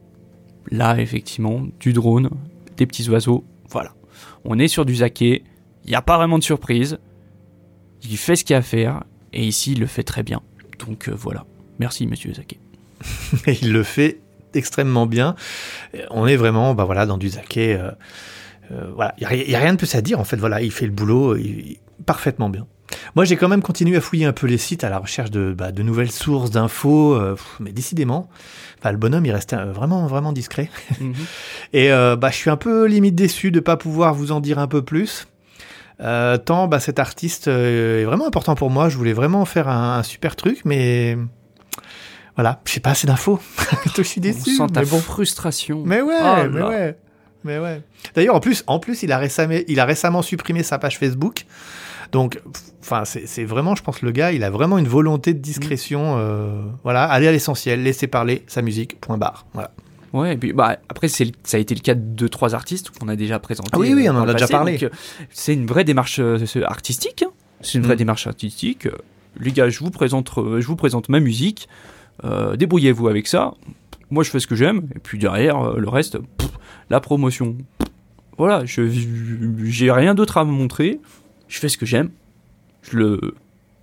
Là, 0.69 0.99
effectivement, 0.99 1.61
du 1.79 1.93
drone, 1.93 2.29
des 2.77 2.85
petits 2.85 3.09
oiseaux, 3.09 3.45
voilà. 3.69 3.93
On 4.43 4.59
est 4.59 4.67
sur 4.67 4.85
du 4.85 4.95
zaké, 4.95 5.43
il 5.85 5.89
n'y 5.89 5.95
a 5.95 6.01
pas 6.01 6.17
vraiment 6.17 6.39
de 6.39 6.43
surprise. 6.43 6.99
Il 8.03 8.17
fait 8.17 8.35
ce 8.35 8.43
qu'il 8.43 8.55
a 8.55 8.59
à 8.59 8.61
faire, 8.61 9.03
et 9.33 9.45
ici, 9.45 9.73
il 9.73 9.79
le 9.79 9.85
fait 9.85 10.03
très 10.03 10.23
bien. 10.23 10.41
Donc 10.85 11.07
euh, 11.07 11.13
voilà. 11.15 11.45
Merci, 11.79 12.07
monsieur 12.07 12.33
Zaké. 12.33 12.59
Il 13.61 13.73
le 13.73 13.83
fait 13.83 14.19
extrêmement 14.53 15.05
bien. 15.05 15.35
On 16.11 16.27
est 16.27 16.35
vraiment 16.35 16.75
bah 16.75 16.83
voilà, 16.83 17.05
dans 17.05 17.17
du 17.17 17.29
Zaké. 17.29 17.73
euh, 17.73 17.91
euh, 18.71 18.91
voilà. 18.95 19.13
Il 19.19 19.27
n'y 19.47 19.55
a, 19.55 19.59
rien 19.59 19.73
de 19.73 19.77
plus 19.77 19.93
à 19.95 20.01
dire, 20.01 20.19
en 20.19 20.23
fait. 20.23 20.37
Voilà, 20.37 20.61
il 20.61 20.71
fait 20.71 20.85
le 20.85 20.91
boulot 20.91 21.35
il- 21.35 21.45
il- 21.45 21.79
parfaitement 22.05 22.49
bien. 22.49 22.65
Moi, 23.15 23.23
j'ai 23.25 23.37
quand 23.37 23.47
même 23.47 23.61
continué 23.61 23.95
à 23.97 24.01
fouiller 24.01 24.25
un 24.25 24.33
peu 24.33 24.47
les 24.47 24.57
sites 24.57 24.83
à 24.83 24.89
la 24.89 24.97
recherche 24.99 25.31
de, 25.31 25.53
bah, 25.57 25.71
de 25.71 25.81
nouvelles 25.81 26.11
sources 26.11 26.49
d'infos, 26.51 27.13
euh, 27.13 27.37
mais 27.61 27.71
décidément, 27.71 28.29
le 28.83 28.97
bonhomme, 28.97 29.25
il 29.25 29.31
restait 29.31 29.55
euh, 29.55 29.71
vraiment, 29.71 30.07
vraiment 30.07 30.33
discret. 30.33 30.69
Mhm. 30.99 31.13
Et 31.73 31.91
euh, 31.91 32.15
bah, 32.17 32.29
je 32.31 32.35
suis 32.35 32.49
un 32.49 32.57
peu 32.57 32.85
limite 32.87 33.15
déçu 33.15 33.51
de 33.51 33.59
pas 33.61 33.77
pouvoir 33.77 34.13
vous 34.13 34.31
en 34.31 34.39
dire 34.41 34.59
un 34.59 34.67
peu 34.67 34.81
plus. 34.81 35.27
Euh, 36.01 36.37
tant 36.37 36.67
bah, 36.67 36.79
cet 36.79 36.97
artiste 36.99 37.47
est 37.47 38.03
vraiment 38.05 38.27
important 38.27 38.55
pour 38.55 38.69
moi. 38.71 38.89
Je 38.89 38.97
voulais 38.97 39.13
vraiment 39.13 39.45
faire 39.45 39.67
un, 39.69 39.99
un 39.99 40.03
super 40.03 40.35
truc, 40.35 40.61
mais 40.65 41.15
voilà, 42.35 42.59
j'ai 42.65 42.79
pas 42.79 42.91
assez 42.91 43.07
d'infos. 43.07 43.39
je 43.95 44.01
suis 44.01 44.19
On 44.19 44.23
déçu. 44.23 44.55
sent 44.55 44.67
ta 44.73 44.81
mais 44.81 44.85
bon. 44.87 44.99
frustration. 44.99 45.83
Mais 45.85 46.01
ouais, 46.01 46.15
Oh 46.21 46.49
mais 46.51 46.61
ouais, 46.61 46.97
mais 47.43 47.59
ouais. 47.59 47.81
D'ailleurs, 48.15 48.35
en 48.35 48.39
plus, 48.39 48.63
en 48.67 48.79
plus, 48.79 49.03
il 49.03 49.11
a 49.11 49.17
récemment, 49.17 49.55
il 49.67 49.79
a 49.79 49.85
récemment 49.85 50.21
supprimé 50.21 50.63
sa 50.63 50.77
page 50.79 50.97
Facebook. 50.97 51.45
Donc, 52.11 52.41
enfin, 52.81 53.03
c'est 53.05 53.43
vraiment, 53.45 53.73
je 53.75 53.83
pense, 53.83 54.01
le 54.01 54.11
gars, 54.11 54.31
il 54.33 54.43
a 54.43 54.49
vraiment 54.49 54.77
une 54.77 54.87
volonté 54.87 55.33
de 55.33 55.39
discrétion. 55.39 56.15
euh, 56.17 56.61
voilà, 56.83 57.03
aller 57.05 57.27
à 57.27 57.31
l'essentiel, 57.31 57.83
laisser 57.83 58.07
parler 58.07 58.43
sa 58.47 58.61
musique. 58.61 58.99
Point 58.99 59.17
barre. 59.17 59.45
Voilà. 59.53 59.71
Ouais, 60.11 60.33
et 60.33 60.37
puis 60.37 60.51
bah, 60.51 60.77
après, 60.89 61.07
ça 61.07 61.23
a 61.53 61.57
été 61.57 61.73
le 61.73 61.79
cas 61.79 61.93
de 61.93 62.01
deux, 62.01 62.27
trois 62.27 62.53
artistes 62.53 62.89
qu'on 62.89 63.07
a 63.07 63.15
déjà 63.15 63.39
présentés. 63.39 63.69
Ah 63.73 63.79
oui, 63.79 63.93
oui, 63.93 64.07
euh, 64.09 64.11
on 64.11 64.15
en 64.17 64.25
dans 64.25 64.29
a 64.29 64.33
déjà 64.33 64.47
parlé. 64.47 64.77
euh, 64.83 64.89
c'est 65.29 65.53
une 65.53 65.65
vraie 65.65 65.85
démarche 65.85 66.19
euh, 66.19 66.37
artistique. 66.65 67.23
hein. 67.25 67.31
C'est 67.61 67.77
une 67.77 67.85
vraie 67.85 67.95
Mm. 67.95 67.99
démarche 67.99 68.27
artistique. 68.27 68.87
Euh, 68.87 68.91
Les 69.39 69.53
gars, 69.53 69.69
je 69.69 69.79
vous 69.79 69.91
présente, 69.91 70.29
euh, 70.37 70.59
je 70.59 70.67
vous 70.67 70.75
présente 70.75 71.07
ma 71.07 71.21
musique. 71.21 71.69
Euh, 72.25 72.57
Débrouillez-vous 72.57 73.07
avec 73.07 73.27
ça. 73.27 73.53
Moi, 74.11 74.23
je 74.23 74.29
fais 74.29 74.39
ce 74.39 74.47
que 74.47 74.55
j'aime. 74.55 74.87
Et 74.95 74.99
puis 74.99 75.17
derrière, 75.17 75.57
euh, 75.59 75.77
le 75.79 75.89
reste, 75.89 76.17
pff, 76.19 76.49
la 76.89 76.99
promotion. 76.99 77.55
Pff, 77.79 77.87
Voilà, 78.37 78.65
je 78.65 78.87
j'ai 79.63 79.91
rien 79.91 80.13
d'autre 80.13 80.37
à 80.37 80.45
me 80.45 80.51
montrer. 80.51 80.99
Je 81.47 81.59
fais 81.59 81.69
ce 81.69 81.77
que 81.77 81.85
j'aime. 81.85 82.09
Je 82.83 82.97
le 82.97 83.35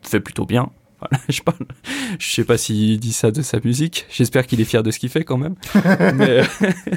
fais 0.03 0.21
plutôt 0.21 0.45
bien. 0.47 0.71
Voilà, 1.01 1.23
je 1.29 1.43
parle. 1.43 1.59
Je 2.19 2.29
sais 2.29 2.43
pas 2.43 2.59
s'il 2.59 2.99
dit 2.99 3.13
ça 3.13 3.31
de 3.31 3.41
sa 3.41 3.61
musique. 3.63 4.05
J'espère 4.11 4.49
qu'il 4.49 4.61
est 4.61 4.65
fier 4.65 4.83
de 4.83 4.91
ce 4.91 4.99
qu'il 4.99 5.09
fait 5.11 5.23
quand 5.23 5.37
même. 5.39 5.55
mais, 6.17 6.41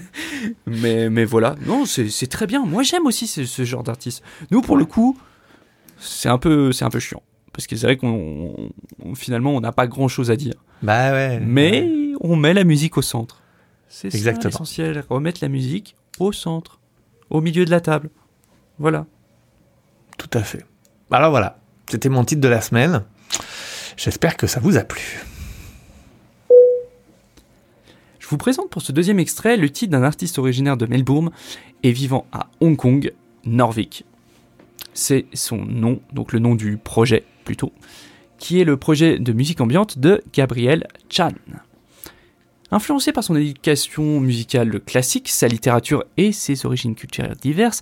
mais, 0.65 1.09
mais 1.11 1.23
voilà. 1.25 1.55
Non, 1.67 1.85
c'est 1.85 2.27
très 2.27 2.47
bien. 2.47 2.65
Moi, 2.65 2.81
j'aime 2.81 3.05
aussi 3.05 3.27
ce, 3.27 3.45
ce 3.45 3.63
genre 3.63 3.83
d'artiste. 3.83 4.23
Nous, 4.49 4.61
pour 4.61 4.75
le 4.77 4.85
coup, 4.85 5.17
c'est 5.99 6.29
un 6.29 6.39
peu, 6.39 6.71
c'est 6.71 6.83
un 6.83 6.89
peu 6.89 6.99
chiant. 6.99 7.21
Parce 7.53 7.67
que 7.67 7.75
c'est 7.75 7.85
vrai 7.85 7.97
qu'on, 7.97 8.71
on- 9.05 9.13
finalement, 9.15 9.51
on 9.55 9.61
n'a 9.61 9.71
pas 9.71 9.85
grand 9.85 10.07
chose 10.07 10.31
à 10.31 10.35
dire. 10.35 10.55
Bah 10.81 11.11
ouais. 11.11 11.39
Mais 11.39 11.81
ouais. 11.83 12.10
On 12.21 12.35
met 12.35 12.53
la 12.53 12.63
musique 12.63 12.97
au 12.97 13.01
centre. 13.01 13.41
C'est 13.89 14.09
ça 14.09 14.17
Exactement. 14.17 14.51
l'essentiel. 14.51 15.03
Remettre 15.09 15.39
la 15.41 15.49
musique 15.49 15.95
au 16.19 16.31
centre. 16.31 16.79
Au 17.29 17.41
milieu 17.41 17.65
de 17.65 17.71
la 17.71 17.81
table. 17.81 18.09
Voilà. 18.79 19.05
tout 20.17 20.29
à 20.37 20.43
fait. 20.43 20.65
Alors 21.11 21.29
voilà, 21.31 21.59
c'était 21.89 22.09
mon 22.09 22.23
titre 22.23 22.41
de 22.41 22.47
la 22.47 22.61
semaine. 22.61 23.03
J'espère 23.97 24.37
que 24.37 24.47
ça 24.47 24.59
vous 24.59 24.77
a 24.77 24.83
plu. 24.83 25.19
Je 28.19 28.27
vous 28.27 28.37
présente 28.37 28.69
pour 28.69 28.81
ce 28.81 28.91
deuxième 28.91 29.19
extrait 29.19 29.57
le 29.57 29.69
titre 29.69 29.91
d'un 29.91 30.03
artiste 30.03 30.39
originaire 30.39 30.77
de 30.77 30.85
Melbourne 30.85 31.31
et 31.83 31.91
vivant 31.91 32.25
à 32.31 32.47
Hong 32.61 32.77
Kong, 32.77 33.11
Norvik. 33.45 34.05
C'est 34.93 35.25
son 35.33 35.57
nom, 35.57 36.01
donc 36.13 36.31
le 36.33 36.39
nom 36.39 36.55
du 36.55 36.77
projet 36.77 37.23
plutôt, 37.45 37.73
qui 38.37 38.59
est 38.61 38.63
le 38.63 38.77
projet 38.77 39.19
de 39.19 39.33
musique 39.33 39.59
ambiante 39.61 39.99
de 39.99 40.21
Gabriel 40.33 40.87
Chan. 41.09 41.31
Influencé 42.73 43.11
par 43.11 43.23
son 43.23 43.35
éducation 43.35 44.21
musicale 44.21 44.79
classique, 44.79 45.27
sa 45.27 45.49
littérature 45.49 46.05
et 46.15 46.31
ses 46.31 46.65
origines 46.65 46.95
culturelles 46.95 47.35
diverses, 47.35 47.81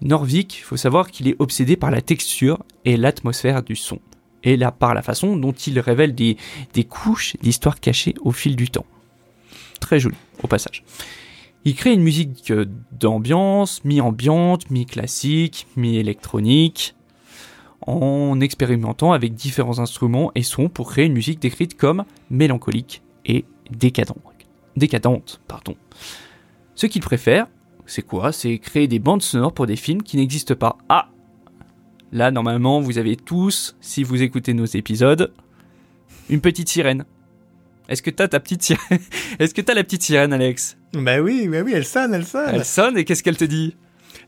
Norvik, 0.00 0.62
faut 0.64 0.76
savoir 0.76 1.10
qu'il 1.10 1.26
est 1.26 1.34
obsédé 1.40 1.76
par 1.76 1.90
la 1.90 2.00
texture 2.00 2.62
et 2.84 2.96
l'atmosphère 2.96 3.64
du 3.64 3.74
son, 3.74 3.98
et 4.44 4.56
là 4.56 4.70
par 4.70 4.94
la 4.94 5.02
façon 5.02 5.36
dont 5.36 5.52
il 5.52 5.80
révèle 5.80 6.14
des, 6.14 6.36
des 6.72 6.84
couches 6.84 7.36
d'histoires 7.42 7.80
cachées 7.80 8.14
au 8.20 8.30
fil 8.30 8.54
du 8.54 8.70
temps. 8.70 8.86
Très 9.80 9.98
joli, 9.98 10.16
au 10.42 10.46
passage. 10.46 10.84
Il 11.64 11.74
crée 11.74 11.92
une 11.92 12.02
musique 12.02 12.52
euh, 12.52 12.66
d'ambiance, 12.92 13.84
mi-ambiante, 13.84 14.70
mi-classique, 14.70 15.66
mi-électronique, 15.76 16.94
en 17.86 18.40
expérimentant 18.40 19.12
avec 19.12 19.34
différents 19.34 19.80
instruments 19.80 20.30
et 20.36 20.44
sons 20.44 20.68
pour 20.68 20.90
créer 20.90 21.06
une 21.06 21.12
musique 21.14 21.40
décrite 21.40 21.76
comme 21.76 22.04
mélancolique 22.30 23.02
et 23.26 23.44
décadente. 23.70 24.22
décadente 24.76 25.40
pardon. 25.48 25.74
Ce 26.74 26.86
qu'il 26.86 27.02
préfère, 27.02 27.46
c'est 27.86 28.02
quoi? 28.02 28.32
C'est 28.32 28.58
créer 28.58 28.86
des 28.86 28.98
bandes 28.98 29.22
sonores 29.22 29.52
pour 29.52 29.66
des 29.66 29.76
films 29.76 30.02
qui 30.02 30.16
n'existent 30.16 30.54
pas. 30.54 30.76
Ah 30.88 31.08
Là, 32.12 32.30
normalement, 32.30 32.80
vous 32.80 32.96
avez 32.96 33.16
tous, 33.16 33.76
si 33.80 34.02
vous 34.02 34.22
écoutez 34.22 34.54
nos 34.54 34.64
épisodes, 34.64 35.30
une 36.30 36.40
petite 36.40 36.68
sirène. 36.68 37.04
Est-ce 37.88 38.02
que 38.02 38.10
t'as 38.10 38.28
ta 38.28 38.40
petite 38.40 38.62
sirène? 38.62 38.98
Est-ce 39.38 39.54
que 39.54 39.60
t'as 39.60 39.74
la 39.74 39.84
petite 39.84 40.02
sirène, 40.02 40.32
Alex? 40.32 40.76
Bah 40.94 41.20
oui, 41.20 41.48
bah 41.48 41.58
oui, 41.64 41.72
elle 41.74 41.84
sonne, 41.84 42.14
elle 42.14 42.24
sonne. 42.24 42.50
Elle 42.54 42.64
sonne 42.64 42.96
et 42.96 43.04
qu'est-ce 43.04 43.22
qu'elle 43.22 43.36
te 43.36 43.44
dit? 43.44 43.76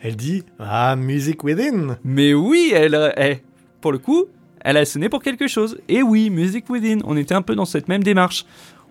Elle 0.00 0.16
dit 0.16 0.42
Ah, 0.58 0.96
Music 0.96 1.42
Within. 1.44 1.98
Mais 2.04 2.34
oui, 2.34 2.72
elle, 2.74 2.94
euh, 2.94 3.12
eh, 3.16 3.38
pour 3.80 3.92
le 3.92 3.98
coup, 3.98 4.26
elle 4.60 4.76
a 4.76 4.84
sonné 4.84 5.08
pour 5.08 5.22
quelque 5.22 5.46
chose. 5.46 5.78
Et 5.88 6.02
oui, 6.02 6.30
Music 6.30 6.68
Within, 6.68 6.98
on 7.04 7.16
était 7.16 7.34
un 7.34 7.42
peu 7.42 7.54
dans 7.54 7.64
cette 7.64 7.88
même 7.88 8.02
démarche. 8.02 8.44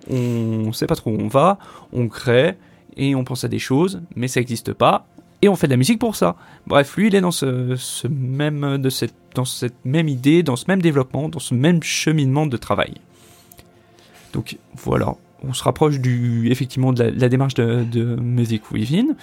On 0.10 0.72
sait 0.74 0.88
pas 0.88 0.96
trop 0.96 1.12
où 1.12 1.18
on 1.20 1.27
va, 1.27 1.58
on 1.94 2.08
crée 2.08 2.56
et 2.98 3.15
on 3.15 3.24
pense 3.24 3.44
à 3.44 3.48
des 3.48 3.60
choses, 3.60 4.01
mais 4.15 4.27
ça 4.27 4.39
n'existe 4.39 4.74
pas. 4.74 5.08
Et 5.41 5.48
on 5.48 5.56
fait 5.56 5.68
de 5.68 5.72
la 5.72 5.77
musique 5.77 6.00
pour 6.00 6.15
ça. 6.15 6.36
Bref, 6.68 6.98
lui, 6.98 7.08
il 7.08 7.15
est 7.15 7.22
dans 7.22 7.32
ce, 7.32 8.08
même, 8.08 8.89
cette, 8.89 9.15
dans 9.36 9.46
cette 9.46 9.86
même 9.86 10.10
idée, 10.10 10.44
dans 10.44 10.58
ce 10.58 10.65
même 10.68 10.82
développement, 10.82 11.29
dans 11.29 11.39
ce 11.39 11.53
même 11.53 11.82
cheminement 11.82 12.46
de 12.46 12.58
travail. 12.58 12.96
Donc 14.34 14.58
voilà, 14.75 15.15
on 15.44 15.53
se 15.53 15.63
rapproche 15.63 16.00
du, 16.00 16.51
effectivement 16.51 16.91
de 16.91 17.03
la, 17.03 17.29
démarche 17.29 17.53
de, 17.53 17.84
de 17.84 18.15
Music 18.15 18.70
Within. 18.72 19.15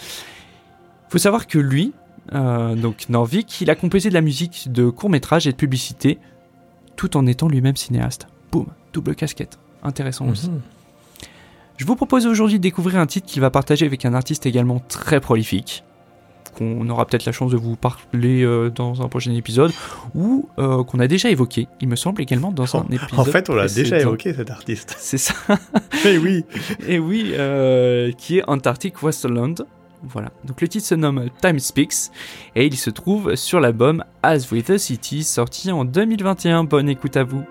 faut 1.10 1.18
savoir 1.18 1.46
que 1.46 1.58
lui, 1.58 1.92
euh, 2.32 2.74
donc 2.74 3.08
Norvik, 3.08 3.60
il 3.60 3.70
a 3.70 3.74
composé 3.74 4.08
de 4.08 4.14
la 4.14 4.22
musique 4.22 4.72
de 4.72 4.88
courts-métrages 4.88 5.46
et 5.46 5.52
de 5.52 5.56
publicités, 5.56 6.18
tout 6.96 7.16
en 7.16 7.26
étant 7.26 7.48
lui-même 7.48 7.76
cinéaste. 7.76 8.26
Boum, 8.50 8.66
double 8.92 9.14
casquette. 9.14 9.58
Intéressant 9.86 10.28
aussi. 10.28 10.50
Mhm. 10.50 10.60
Je 11.76 11.84
vous 11.84 11.96
propose 11.96 12.26
aujourd'hui 12.26 12.56
de 12.58 12.62
découvrir 12.62 12.98
un 12.98 13.06
titre 13.06 13.26
qu'il 13.26 13.42
va 13.42 13.50
partager 13.50 13.84
avec 13.84 14.04
un 14.04 14.14
artiste 14.14 14.46
également 14.46 14.80
très 14.88 15.20
prolifique, 15.20 15.84
qu'on 16.56 16.88
aura 16.88 17.04
peut-être 17.04 17.26
la 17.26 17.32
chance 17.32 17.50
de 17.50 17.56
vous 17.58 17.76
parler 17.76 18.42
euh, 18.42 18.70
dans 18.70 19.02
un 19.02 19.08
prochain 19.08 19.32
épisode, 19.32 19.72
ou 20.14 20.48
euh, 20.58 20.82
qu'on 20.84 21.00
a 21.00 21.06
déjà 21.06 21.28
évoqué, 21.28 21.68
il 21.80 21.88
me 21.88 21.96
semble 21.96 22.22
également 22.22 22.50
dans 22.50 22.76
un 22.76 22.86
épisode. 22.90 23.18
En 23.18 23.24
fait, 23.24 23.50
on 23.50 23.54
l'a 23.54 23.68
déjà 23.68 24.00
évoqué 24.00 24.32
cet 24.32 24.50
artiste. 24.50 24.96
C'est 24.98 25.18
ça. 25.18 25.34
Mais 26.04 26.16
oui. 26.22 26.44
Et 26.88 26.98
oui, 26.98 27.32
euh, 27.34 28.10
qui 28.12 28.38
est 28.38 28.44
Antarctic 28.46 29.02
Westland. 29.02 29.66
Voilà. 30.02 30.30
Donc 30.44 30.60
le 30.60 30.68
titre 30.68 30.86
se 30.86 30.94
nomme 30.94 31.28
Time 31.42 31.58
Speaks 31.58 32.10
et 32.54 32.66
il 32.66 32.76
se 32.76 32.90
trouve 32.90 33.34
sur 33.34 33.60
l'album 33.60 34.04
As 34.22 34.50
with 34.52 34.66
the 34.66 34.78
City 34.78 35.24
sorti 35.24 35.72
en 35.72 35.84
2021. 35.84 36.64
Bonne 36.64 36.88
écoute 36.88 37.16
à 37.16 37.24
vous. 37.24 37.44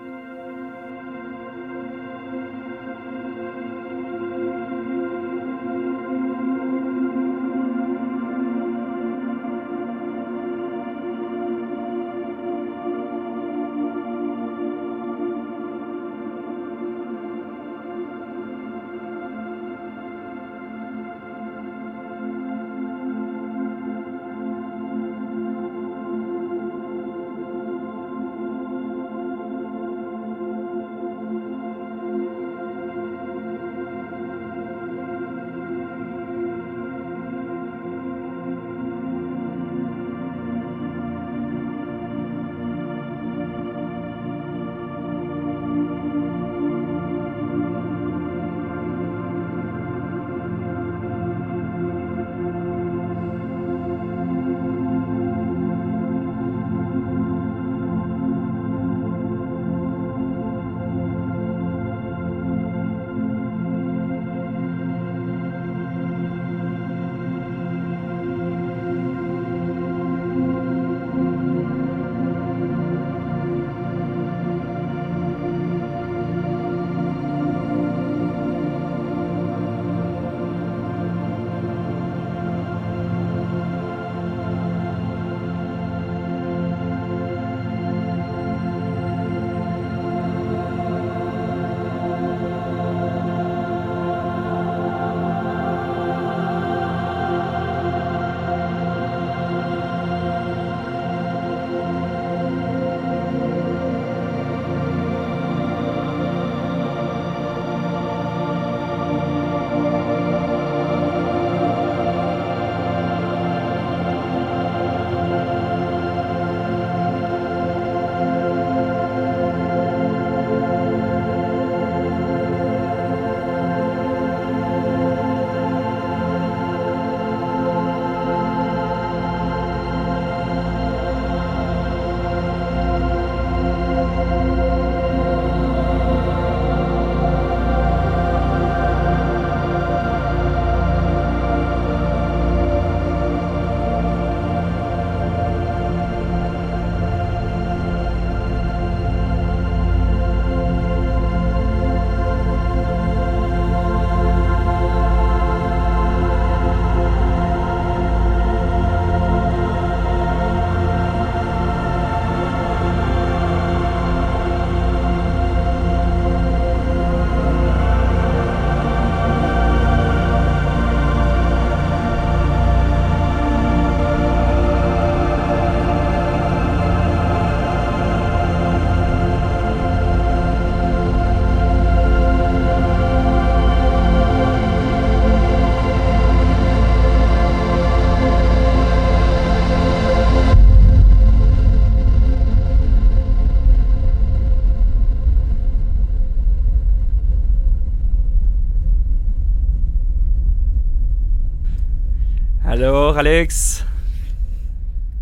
Alors, 203.16 203.32
Alex. 203.32 203.82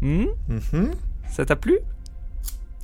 Hmm? 0.02 0.24
Mhm. 0.48 0.90
Ça 1.30 1.44
t'a 1.44 1.54
plu? 1.54 1.78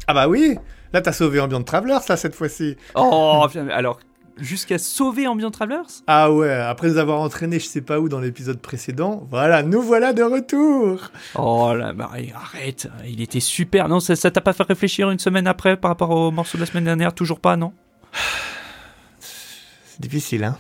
Ah 0.07 0.14
bah 0.14 0.29
oui. 0.29 0.57
Là, 0.92 1.01
t'as 1.01 1.12
sauvé 1.12 1.40
Ambient 1.40 1.64
Travelers, 1.64 1.99
là, 2.09 2.16
cette 2.16 2.37
fois-ci. 2.37 2.77
Oh, 2.94 3.44
alors, 3.73 3.99
jusqu'à 4.37 4.79
sauver 4.79 5.27
Ambient 5.27 5.51
Travelers? 5.51 6.05
Ah 6.07 6.31
ouais, 6.31 6.53
après 6.53 6.87
nous 6.90 6.99
avoir 6.99 7.18
entraînés 7.18 7.59
je 7.59 7.66
sais 7.66 7.81
pas 7.81 7.99
où 7.99 8.09
dans 8.09 8.20
l'épisode 8.20 8.61
précédent, 8.61 9.27
voilà, 9.29 9.64
nous 9.64 9.83
voilà 9.83 10.12
de 10.12 10.23
retour. 10.23 11.11
Oh 11.35 11.75
là, 11.75 11.92
bah, 11.92 12.11
arrête, 12.33 12.88
il 13.05 13.20
était 13.20 13.40
super. 13.40 13.88
Non, 13.88 13.99
ça 13.99 14.14
ça 14.14 14.31
t'a 14.31 14.40
pas 14.40 14.53
fait 14.53 14.62
réfléchir 14.62 15.11
une 15.11 15.18
semaine 15.18 15.49
après 15.49 15.77
par 15.77 15.90
rapport 15.90 16.11
au 16.11 16.31
morceau 16.31 16.57
de 16.57 16.62
la 16.62 16.66
semaine 16.66 16.85
dernière? 16.85 17.12
Toujours 17.14 17.40
pas, 17.40 17.57
non? 17.57 17.73
C'est 19.20 20.01
difficile, 20.01 20.44
hein. 20.44 20.57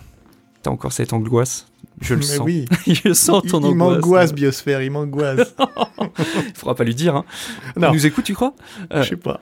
T'as 0.62 0.72
encore 0.72 0.92
cette 0.92 1.12
angoisse? 1.12 1.69
Je 2.00 2.14
le 2.14 2.20
Mais 2.20 2.26
sens. 2.26 2.40
oui. 2.46 2.64
Je 2.86 3.12
sens 3.12 3.42
Il, 3.44 3.50
ton 3.50 3.60
il 3.60 3.66
angoisse. 3.66 3.76
m'angoisse, 3.96 4.32
Biosphère, 4.34 4.82
il 4.82 4.90
m'angoisse. 4.90 5.54
Il 5.98 6.54
faudra 6.54 6.74
pas 6.74 6.84
lui 6.84 6.94
dire. 6.94 7.14
Hein. 7.16 7.24
Non. 7.76 7.90
Il 7.90 7.94
nous 7.94 8.06
écoute, 8.06 8.24
tu 8.24 8.34
crois? 8.34 8.54
Euh, 8.92 9.02
Je 9.02 9.10
sais 9.10 9.16
pas. 9.16 9.40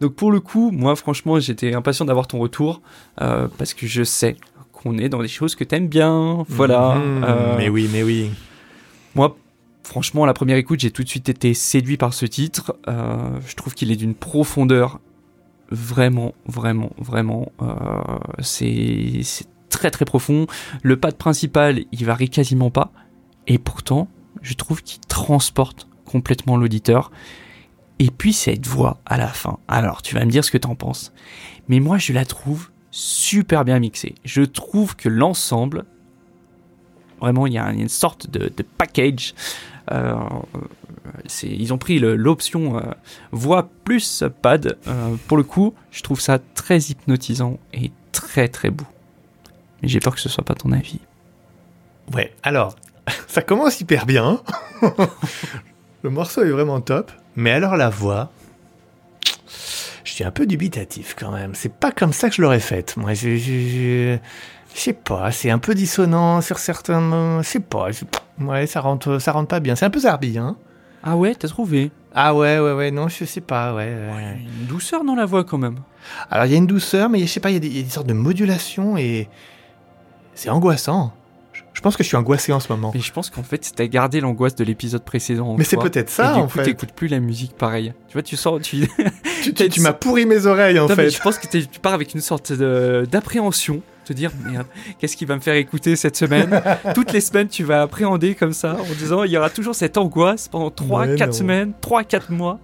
Donc 0.00 0.14
pour 0.14 0.30
le 0.30 0.40
coup, 0.40 0.70
moi 0.72 0.94
franchement, 0.96 1.40
j'étais 1.40 1.72
impatient 1.74 2.04
d'avoir 2.04 2.26
ton 2.26 2.38
retour 2.38 2.82
euh, 3.22 3.48
parce 3.56 3.72
que 3.72 3.86
je 3.86 4.02
sais 4.04 4.36
qu'on 4.72 4.98
est 4.98 5.08
dans 5.08 5.22
des 5.22 5.28
choses 5.28 5.54
que 5.54 5.64
t'aimes 5.64 5.88
bien. 5.88 6.44
Voilà. 6.48 6.96
Mhm, 6.96 7.24
Euh, 7.24 7.54
Mais 7.56 7.68
oui, 7.70 7.88
mais 7.92 8.02
oui. 8.02 8.30
Moi, 9.14 9.36
franchement, 9.84 10.24
à 10.24 10.26
la 10.26 10.34
première 10.34 10.56
écoute, 10.58 10.80
j'ai 10.80 10.90
tout 10.90 11.02
de 11.04 11.08
suite 11.08 11.28
été 11.30 11.54
séduit 11.54 11.96
par 11.96 12.12
ce 12.12 12.26
titre. 12.26 12.76
Euh, 12.88 13.38
je 13.46 13.54
trouve 13.54 13.72
qu'il 13.74 13.90
est 13.90 13.96
d'une 13.96 14.14
profondeur 14.14 15.00
vraiment, 15.70 16.34
vraiment, 16.46 16.90
vraiment. 16.98 17.50
c'est 18.40 19.22
très 19.78 20.04
profond. 20.04 20.46
Le 20.82 20.96
pad 20.96 21.16
principal, 21.16 21.84
il 21.92 22.04
varie 22.04 22.30
quasiment 22.30 22.70
pas. 22.70 22.92
Et 23.46 23.58
pourtant, 23.58 24.08
je 24.42 24.54
trouve 24.54 24.82
qu'il 24.82 25.00
transporte 25.00 25.88
complètement 26.04 26.56
l'auditeur. 26.56 27.10
Et 27.98 28.10
puis 28.10 28.32
cette 28.32 28.66
voix 28.66 29.00
à 29.06 29.16
la 29.16 29.28
fin. 29.28 29.58
Alors, 29.68 30.02
tu 30.02 30.14
vas 30.14 30.24
me 30.24 30.30
dire 30.30 30.44
ce 30.44 30.50
que 30.50 30.58
t'en 30.58 30.74
penses. 30.74 31.12
Mais 31.68 31.80
moi, 31.80 31.98
je 31.98 32.12
la 32.12 32.24
trouve 32.24 32.70
super 32.90 33.64
bien 33.64 33.78
mixée. 33.78 34.14
Je 34.24 34.42
trouve 34.42 34.96
que 34.96 35.08
l'ensemble, 35.08 35.84
vraiment, 37.20 37.46
il 37.46 37.54
y 37.54 37.58
a 37.58 37.70
une 37.70 37.88
sorte 37.88 38.30
de, 38.30 38.50
package. 38.78 39.34
Euh, 39.92 40.16
ils 41.42 41.72
ont 41.72 41.78
pris 41.78 41.98
l'option 41.98 42.78
euh, 42.78 42.82
voix 43.32 43.68
plus 43.84 44.24
pad. 44.42 44.76
Euh, 44.86 45.16
pour 45.28 45.36
le 45.36 45.42
coup, 45.42 45.74
je 45.90 46.02
trouve 46.02 46.20
ça 46.20 46.38
très 46.38 46.78
hypnotisant 46.78 47.58
et 47.72 47.92
très 48.12 48.48
très 48.48 48.70
beau. 48.70 48.86
Mais 49.82 49.88
j'ai 49.88 50.00
peur 50.00 50.14
que 50.14 50.20
ce 50.20 50.28
soit 50.28 50.44
pas 50.44 50.54
ton 50.54 50.72
avis. 50.72 51.00
Ouais, 52.14 52.32
alors, 52.42 52.76
ça 53.28 53.42
commence 53.42 53.80
hyper 53.80 54.06
bien. 54.06 54.40
Le 56.02 56.10
morceau 56.10 56.42
est 56.44 56.50
vraiment 56.50 56.80
top. 56.80 57.10
Mais 57.34 57.50
alors 57.50 57.76
la 57.76 57.88
voix, 57.90 58.30
je 60.04 60.10
suis 60.12 60.24
un 60.24 60.30
peu 60.30 60.46
dubitatif 60.46 61.14
quand 61.18 61.30
même. 61.32 61.54
C'est 61.54 61.72
pas 61.72 61.90
comme 61.92 62.12
ça 62.12 62.28
que 62.28 62.36
je 62.36 62.42
l'aurais 62.42 62.60
faite. 62.60 62.96
Moi, 62.96 63.14
je, 63.14 63.36
je, 63.36 63.52
je, 63.52 64.16
je 64.74 64.80
sais 64.80 64.92
pas. 64.92 65.30
C'est 65.32 65.50
un 65.50 65.58
peu 65.58 65.74
dissonant 65.74 66.40
sur 66.40 66.58
certains. 66.58 67.42
Je 67.42 67.46
sais 67.48 67.60
pas. 67.60 67.88
je- 67.90 68.04
ouais, 68.44 68.66
ça 68.66 68.80
rentre, 68.80 69.18
ça 69.18 69.32
rentre 69.32 69.48
pas 69.48 69.60
bien. 69.60 69.74
C'est 69.76 69.84
un 69.84 69.90
peu 69.90 70.00
zarbi, 70.00 70.38
hein. 70.38 70.56
Ah 71.02 71.16
ouais, 71.16 71.34
t'as 71.34 71.48
trouvé 71.48 71.90
Ah 72.14 72.34
ouais, 72.34 72.58
ouais, 72.58 72.72
ouais. 72.72 72.90
Non, 72.90 73.08
je 73.08 73.24
sais 73.24 73.40
pas. 73.40 73.74
Ouais. 73.74 73.84
ouais. 73.94 74.38
Une 74.60 74.66
douceur 74.66 75.04
dans 75.04 75.14
la 75.14 75.26
voix 75.26 75.44
quand 75.44 75.58
même. 75.58 75.76
Alors 76.30 76.46
il 76.46 76.52
y 76.52 76.54
a 76.54 76.58
une 76.58 76.66
douceur, 76.66 77.08
mais 77.10 77.20
je 77.20 77.26
sais 77.26 77.40
pas. 77.40 77.50
Il 77.50 77.54
y, 77.54 77.56
a 77.56 77.60
des- 77.60 77.68
il 77.68 77.76
y 77.76 77.80
a 77.80 77.82
des 77.82 77.90
sortes 77.90 78.06
de 78.06 78.12
modulation 78.14 78.96
et 78.96 79.28
c'est 80.36 80.48
angoissant. 80.50 81.12
Je- 81.72 81.80
pense 81.82 81.96
que 81.96 82.02
je 82.02 82.08
suis 82.08 82.16
angoissé 82.16 82.52
en 82.52 82.60
ce 82.60 82.72
moment. 82.72 82.90
Mais 82.94 83.00
je 83.00 83.12
pense 83.12 83.28
qu'en 83.30 83.42
fait, 83.42 83.70
t'as 83.76 83.86
gardé 83.86 84.20
l'angoisse 84.20 84.54
de 84.54 84.64
l'épisode 84.64 85.02
précédent. 85.04 85.48
en 85.48 85.56
Mais 85.56 85.64
c'est 85.64 85.76
toi. 85.76 85.84
peut-être 85.84 86.08
Et 86.08 86.12
ça 86.12 86.32
du 86.32 86.40
en 86.40 86.44
coup, 86.46 86.58
fait. 86.58 86.62
t'écoutes 86.64 86.92
plus 86.92 87.06
la 87.08 87.20
musique 87.20 87.54
pareil. 87.56 87.92
Tu 88.08 88.14
vois, 88.14 88.22
tu 88.22 88.34
sors, 88.36 88.60
tu, 88.60 88.88
Tu, 89.42 89.52
tu- 89.54 89.68
tu 89.68 89.80
m'as 89.80 89.92
pourri 89.92 90.24
mes 90.26 90.46
oreilles 90.46 90.78
en 90.78 90.84
Non, 90.88 90.94
mais 90.96 91.04
fait. 91.04 91.10
je 91.10 91.20
pense 91.20 91.38
que 91.38 91.46
tu 91.46 91.80
pars 91.80 91.92
avec 91.94 92.14
une 92.14 92.20
sorte 92.22 92.52
de- 92.52 93.06
d'appréhension. 93.10 93.82
Te 94.06 94.12
dire, 94.12 94.30
merde, 94.48 94.66
qu'est-ce 95.00 95.16
qui 95.16 95.24
va 95.24 95.34
me 95.34 95.40
faire 95.40 95.54
écouter 95.56 95.96
cette 95.96 96.16
semaine? 96.16 96.62
Toutes 96.94 97.12
les 97.12 97.20
semaines, 97.20 97.48
tu 97.48 97.64
vas 97.64 97.82
appréhender 97.82 98.34
comme 98.36 98.52
ça, 98.52 98.76
en 98.80 98.94
disant, 98.98 99.24
il 99.24 99.32
y 99.32 99.36
aura 99.36 99.50
toujours 99.50 99.74
cette 99.74 99.96
angoisse 99.98 100.46
pendant 100.48 100.70
3, 100.70 101.06
Ouais, 101.08 101.16
4 101.16 101.26
non. 101.30 101.32
semaines, 101.36 101.72
3, 101.80 102.04
4 102.04 102.30
mois. 102.30 102.58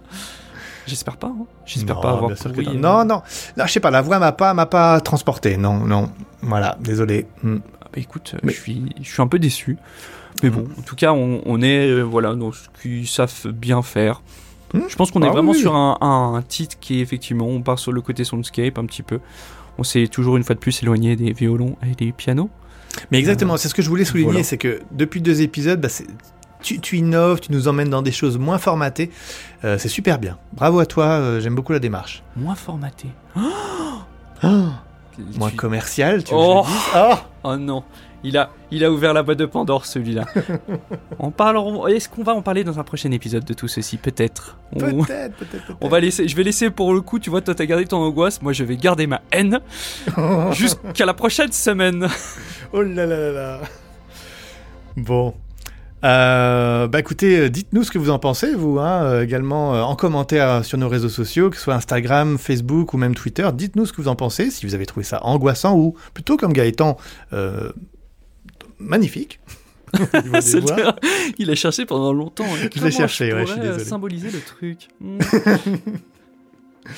J'espère 0.87 1.17
pas, 1.17 1.27
hein. 1.27 1.45
J'espère 1.65 1.95
Non, 1.95 2.01
pas 2.01 2.11
avoir 2.11 2.31
pourri, 2.35 2.65
non. 2.65 2.71
euh, 2.71 2.75
non, 2.75 3.05
non, 3.05 3.21
non, 3.57 3.65
je 3.65 3.71
sais 3.71 3.79
pas, 3.79 3.91
la 3.91 4.01
voix 4.01 4.19
m'a 4.19 4.31
pas, 4.31 4.53
m'a 4.53 4.65
pas 4.65 4.99
transporté. 5.01 5.57
Non, 5.57 5.75
non. 5.85 6.09
Voilà, 6.41 6.77
désolé. 6.81 7.25
Hmm. 7.41 7.57
Ah 7.81 7.85
bah 7.93 7.99
écoute, 7.99 8.31
euh, 8.35 8.39
Mais- 8.43 8.51
je, 8.53 8.59
suis, 8.59 8.83
je 9.01 9.09
suis 9.09 9.21
un 9.21 9.27
peu 9.27 9.39
déçu. 9.39 9.77
Mais 10.41 10.49
bon, 10.49 10.67
en 10.77 10.81
tout 10.81 10.95
cas, 10.95 11.13
on, 11.13 11.41
on 11.45 11.61
est 11.61 11.87
euh, 11.87 12.01
voilà, 12.01 12.33
dans 12.35 12.51
ce 12.51 12.67
qu'ils 12.81 13.07
savent 13.07 13.47
bien 13.51 13.81
faire. 13.81 14.21
Hmm. 14.73 14.81
Je 14.89 14.95
pense 14.95 15.11
qu'on 15.11 15.21
est 15.21 15.27
Ah 15.27 15.31
vraiment 15.31 15.51
oui. 15.51 15.59
sur 15.59 15.75
un, 15.75 15.97
un 16.01 16.41
titre 16.41 16.77
qui, 16.81 16.99
effectivement, 16.99 17.45
on 17.47 17.61
part 17.61 17.77
sur 17.79 17.91
le 17.91 18.01
côté 18.01 18.23
soundscape 18.23 18.77
un 18.79 18.85
petit 18.85 19.03
peu. 19.03 19.19
On 19.77 19.83
s'est 19.83 20.07
toujours 20.07 20.35
une 20.37 20.43
fois 20.43 20.55
de 20.55 20.59
plus 20.59 20.81
éloigné 20.83 21.15
des 21.15 21.31
violons 21.33 21.75
et 21.89 21.95
des 21.95 22.11
pianos. 22.11 22.49
Mais 23.11 23.17
exactement, 23.19 23.57
c'est 23.57 23.69
ce 23.69 23.73
que 23.73 23.81
je 23.81 23.89
voulais 23.89 24.05
souligner, 24.05 24.29
voilà. 24.31 24.43
c'est 24.43 24.57
que 24.57 24.81
depuis 24.91 25.21
deux 25.21 25.41
épisodes, 25.41 25.79
bah, 25.81 25.89
c'est- 25.89 26.05
tu, 26.63 26.79
tu 26.79 26.97
innoves, 26.97 27.39
tu 27.41 27.51
nous 27.51 27.67
emmènes 27.67 27.89
dans 27.89 28.01
des 28.01 28.11
choses 28.11 28.37
moins 28.39 28.57
formatées. 28.57 29.11
Euh, 29.63 29.77
c'est 29.77 29.89
super 29.89 30.17
bien. 30.17 30.37
Bravo 30.53 30.79
à 30.79 30.85
toi, 30.87 31.05
euh, 31.05 31.39
j'aime 31.39 31.53
beaucoup 31.55 31.73
la 31.73 31.79
démarche. 31.79 32.23
Moins 32.35 32.55
formaté. 32.55 33.07
Moins 35.37 35.49
Tu- 35.49 35.55
commercial, 35.55 36.23
tu 36.23 36.33
veux 36.33 36.39
Oh. 36.41 36.65
Ah 36.93 37.23
Oh 37.43 37.55
non, 37.57 37.83
il 38.23 38.37
a, 38.37 38.49
il 38.71 38.83
a 38.85 38.91
ouvert 38.91 39.13
la 39.13 39.21
boîte 39.21 39.37
de 39.37 39.45
Pandore 39.45 39.85
celui-là. 39.85 40.23
on 41.19 41.29
parlera, 41.29 41.91
est-ce 41.91 42.07
qu'on 42.09 42.23
va 42.23 42.33
en 42.33 42.41
parler 42.41 42.63
dans 42.63 42.79
un 42.79 42.83
prochain 42.83 43.11
épisode 43.11 43.43
de 43.45 43.53
tout 43.53 43.67
ceci? 43.67 43.97
Peut-être. 43.97 44.57
On- 44.75 44.79
Peut-être, 44.79 45.35
peut-être, 45.35 45.35
peut-être. 45.35 45.77
On 45.81 45.87
va 45.89 45.99
laisser, 45.99 46.27
je 46.27 46.35
vais 46.35 46.43
laisser 46.43 46.69
pour 46.71 46.93
le 46.93 47.01
coup, 47.01 47.19
tu 47.19 47.29
vois, 47.29 47.41
toi 47.41 47.53
t'as 47.53 47.65
gardé 47.65 47.85
ton 47.85 47.97
angoisse, 47.97 48.41
moi 48.41 48.53
je 48.53 48.63
vais 48.63 48.75
garder 48.77 49.05
ma 49.07 49.21
haine 49.31 49.59
jusqu'à 50.51 51.05
la 51.05 51.13
prochaine 51.13 51.51
semaine. 51.51 52.07
Oh 52.71 52.81
là 52.81 53.05
là 53.05 53.17
là 53.17 53.31
là. 53.31 53.59
Bon. 54.97 55.33
Euh, 56.03 56.87
bah 56.87 56.99
écoutez, 56.99 57.37
euh, 57.39 57.49
dites-nous 57.49 57.83
ce 57.83 57.91
que 57.91 57.97
vous 57.97 58.09
en 58.09 58.19
pensez, 58.19 58.53
vous, 58.55 58.77
hein, 58.79 59.03
euh, 59.03 59.23
également 59.23 59.73
euh, 59.73 59.81
en 59.81 59.95
commentaire 59.95 60.65
sur 60.65 60.77
nos 60.77 60.89
réseaux 60.89 61.07
sociaux, 61.09 61.49
que 61.49 61.55
ce 61.55 61.63
soit 61.63 61.75
Instagram, 61.75 62.37
Facebook 62.37 62.93
ou 62.93 62.97
même 62.97 63.15
Twitter. 63.15 63.47
Dites-nous 63.53 63.85
ce 63.85 63.93
que 63.93 64.01
vous 64.01 64.09
en 64.09 64.15
pensez, 64.15 64.51
si 64.51 64.65
vous 64.65 64.75
avez 64.75 64.85
trouvé 64.85 65.05
ça 65.05 65.23
angoissant 65.23 65.77
ou 65.77 65.95
plutôt 66.13 66.35
comme 66.35 66.51
Gaëtan, 66.51 66.97
euh, 67.31 67.71
magnifique. 68.79 69.39
il 71.37 71.49
a 71.51 71.55
cherché 71.55 71.85
pendant 71.85 72.11
longtemps. 72.11 72.45
hein. 72.45 72.67
Je 72.75 72.83
l'ai 72.83 72.91
cherché, 72.91 73.33
ouais, 73.33 73.45
je 73.45 73.51
suis 73.51 73.61
désolé. 73.61 73.83
symboliser 73.83 74.31
le 74.31 74.39
truc? 74.41 74.87
Hmm. 74.99 75.19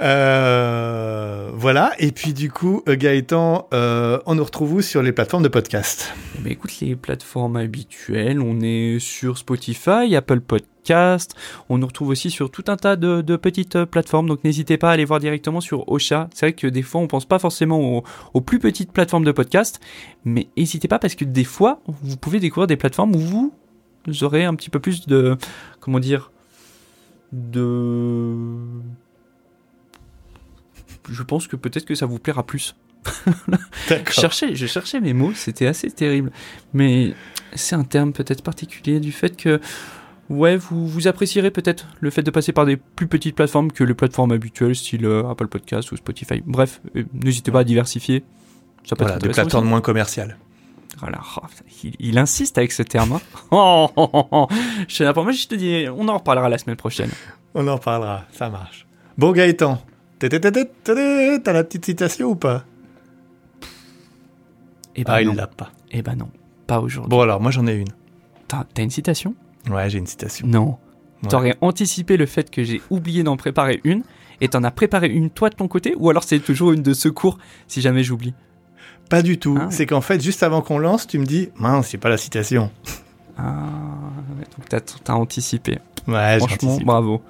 Euh, 0.00 1.50
voilà, 1.54 1.92
et 1.98 2.12
puis 2.12 2.32
du 2.32 2.52
coup, 2.52 2.82
euh, 2.88 2.94
Gaëtan, 2.94 3.66
euh, 3.74 4.20
on 4.26 4.36
nous 4.36 4.44
retrouve 4.44 4.74
où 4.74 4.80
sur 4.80 5.02
les 5.02 5.10
plateformes 5.10 5.42
de 5.42 5.48
podcast 5.48 6.14
Eh 6.38 6.42
ben, 6.42 6.52
écoute, 6.52 6.78
les 6.80 6.94
plateformes 6.94 7.56
habituelles, 7.56 8.40
on 8.40 8.60
est 8.60 9.00
sur 9.00 9.38
Spotify, 9.38 10.14
Apple 10.14 10.40
Podcast, 10.40 11.34
on 11.68 11.78
nous 11.78 11.86
retrouve 11.86 12.10
aussi 12.10 12.30
sur 12.30 12.48
tout 12.48 12.62
un 12.68 12.76
tas 12.76 12.94
de, 12.94 13.36
petites 13.36 13.84
plateformes, 13.86 14.28
donc 14.28 14.44
n'hésitez 14.44 14.78
pas 14.78 14.90
à 14.90 14.92
aller 14.92 15.04
voir 15.04 15.18
directement 15.18 15.60
sur 15.60 15.88
Ocha. 15.90 16.28
C'est 16.32 16.46
vrai 16.46 16.52
que 16.52 16.68
des 16.68 16.82
fois, 16.82 17.00
on 17.00 17.08
pense 17.08 17.26
pas 17.26 17.40
forcément 17.40 17.80
aux, 17.80 18.04
aux 18.34 18.40
plus 18.40 18.60
petites 18.60 18.92
plateformes 18.92 19.24
de 19.24 19.32
podcast, 19.32 19.80
mais 20.24 20.46
n'hésitez 20.56 20.86
pas 20.86 21.00
parce 21.00 21.16
que 21.16 21.24
des 21.24 21.44
fois, 21.44 21.80
vous 21.86 22.16
pouvez 22.16 22.38
découvrir 22.38 22.68
des 22.68 22.76
plateformes 22.76 23.16
où 23.16 23.18
vous 23.18 23.52
aurez 24.22 24.44
un 24.44 24.54
petit 24.54 24.70
peu 24.70 24.78
plus 24.78 25.08
de, 25.08 25.36
comment 25.80 25.98
dire, 25.98 26.30
de... 27.32 28.36
Je 31.10 31.22
pense 31.22 31.46
que 31.48 31.56
peut-être 31.56 31.84
que 31.84 31.94
ça 31.94 32.06
vous 32.06 32.18
plaira 32.18 32.44
plus. 32.44 32.74
Cherchais, 34.10 34.54
je 34.54 34.66
cherchais 34.66 35.00
mes 35.00 35.12
mots, 35.12 35.32
c'était 35.34 35.66
assez 35.66 35.90
terrible. 35.90 36.30
Mais 36.72 37.14
c'est 37.54 37.74
un 37.76 37.84
terme 37.84 38.12
peut-être 38.12 38.42
particulier 38.42 39.00
du 39.00 39.12
fait 39.12 39.36
que, 39.36 39.60
ouais, 40.28 40.56
vous, 40.56 40.86
vous 40.86 41.08
apprécierez 41.08 41.50
peut-être 41.50 41.86
le 42.00 42.10
fait 42.10 42.22
de 42.22 42.30
passer 42.30 42.52
par 42.52 42.66
des 42.66 42.76
plus 42.76 43.06
petites 43.06 43.36
plateformes 43.36 43.72
que 43.72 43.84
les 43.84 43.94
plateformes 43.94 44.32
habituelles, 44.32 44.74
style 44.76 45.06
euh, 45.06 45.28
Apple 45.28 45.48
Podcast 45.48 45.90
ou 45.92 45.96
Spotify. 45.96 46.42
Bref, 46.44 46.80
euh, 46.96 47.04
n'hésitez 47.14 47.50
pas 47.50 47.60
à 47.60 47.64
diversifier. 47.64 48.24
Ça 48.84 48.96
peut 48.96 49.04
Voilà, 49.04 49.16
être 49.16 49.22
de 49.22 49.28
intéressant 49.28 49.42
plateformes 49.42 49.68
moins 49.68 49.80
commerciales. 49.80 50.36
Voilà, 50.98 51.20
oh, 51.36 51.46
il, 51.84 51.94
il 52.00 52.18
insiste 52.18 52.58
avec 52.58 52.72
ce 52.72 52.82
terme. 52.82 53.12
hein. 53.12 53.20
Oh, 53.52 53.88
oh, 53.96 54.10
oh, 54.12 54.28
oh. 54.32 54.46
Je 54.88 54.94
sais 54.94 55.12
pas, 55.12 55.22
moi 55.22 55.32
je 55.32 55.46
te 55.46 55.54
dis, 55.54 55.86
on 55.96 56.08
en 56.08 56.18
reparlera 56.18 56.48
la 56.48 56.58
semaine 56.58 56.76
prochaine. 56.76 57.10
On 57.54 57.66
en 57.68 57.78
parlera, 57.78 58.24
ça 58.32 58.50
marche. 58.50 58.86
Bon 59.16 59.32
Gaëtan, 59.32 59.80
t'as 60.18 61.52
la 61.52 61.64
petite 61.64 61.84
citation 61.84 62.28
ou 62.30 62.34
pas 62.36 62.64
Eh 64.96 65.04
ben 65.04 65.12
Ah, 65.14 65.22
non. 65.24 65.32
il 65.32 65.36
l'a 65.36 65.46
pas. 65.46 65.70
Eh 65.90 66.02
ben 66.02 66.16
non, 66.16 66.28
pas 66.66 66.80
aujourd'hui. 66.80 67.10
Bon 67.10 67.20
alors, 67.20 67.40
moi 67.40 67.50
j'en 67.50 67.66
ai 67.66 67.74
une. 67.74 67.88
T'as 68.48 68.64
une 68.78 68.90
citation 68.90 69.34
Ouais, 69.70 69.88
j'ai 69.90 69.98
une 69.98 70.06
citation. 70.06 70.46
Non. 70.46 70.78
T'aurais 71.28 71.56
anticipé 71.60 72.16
le 72.16 72.26
fait 72.26 72.50
que 72.50 72.62
j'ai 72.62 72.80
oublié 72.90 73.22
d'en 73.24 73.36
préparer 73.36 73.80
une 73.84 74.02
et 74.40 74.48
t'en 74.48 74.62
as 74.62 74.70
préparé 74.70 75.08
une 75.08 75.30
toi 75.30 75.50
de 75.50 75.56
ton 75.56 75.66
côté 75.68 75.94
ou 75.98 76.08
alors 76.10 76.22
c'est 76.22 76.38
toujours 76.38 76.72
une 76.72 76.82
de 76.82 76.94
secours 76.94 77.38
si 77.66 77.80
jamais 77.80 78.04
j'oublie 78.04 78.34
Pas 79.10 79.22
du 79.22 79.38
tout. 79.38 79.58
C'est 79.70 79.84
qu'en 79.84 80.00
fait, 80.00 80.22
juste 80.22 80.42
avant 80.44 80.62
qu'on 80.62 80.78
lance, 80.78 81.06
tu 81.08 81.18
me 81.18 81.24
dis, 81.26 81.48
mince, 81.56 81.88
c'est 81.88 81.98
pas 81.98 82.08
la 82.08 82.16
citation. 82.18 82.70
Ah, 83.36 83.66
donc 84.56 84.82
t'as 85.04 85.12
anticipé. 85.14 85.78
Ouais, 86.06 86.38
Franchement, 86.38 86.56
j'anticipe. 86.60 86.86
bravo. 86.86 87.22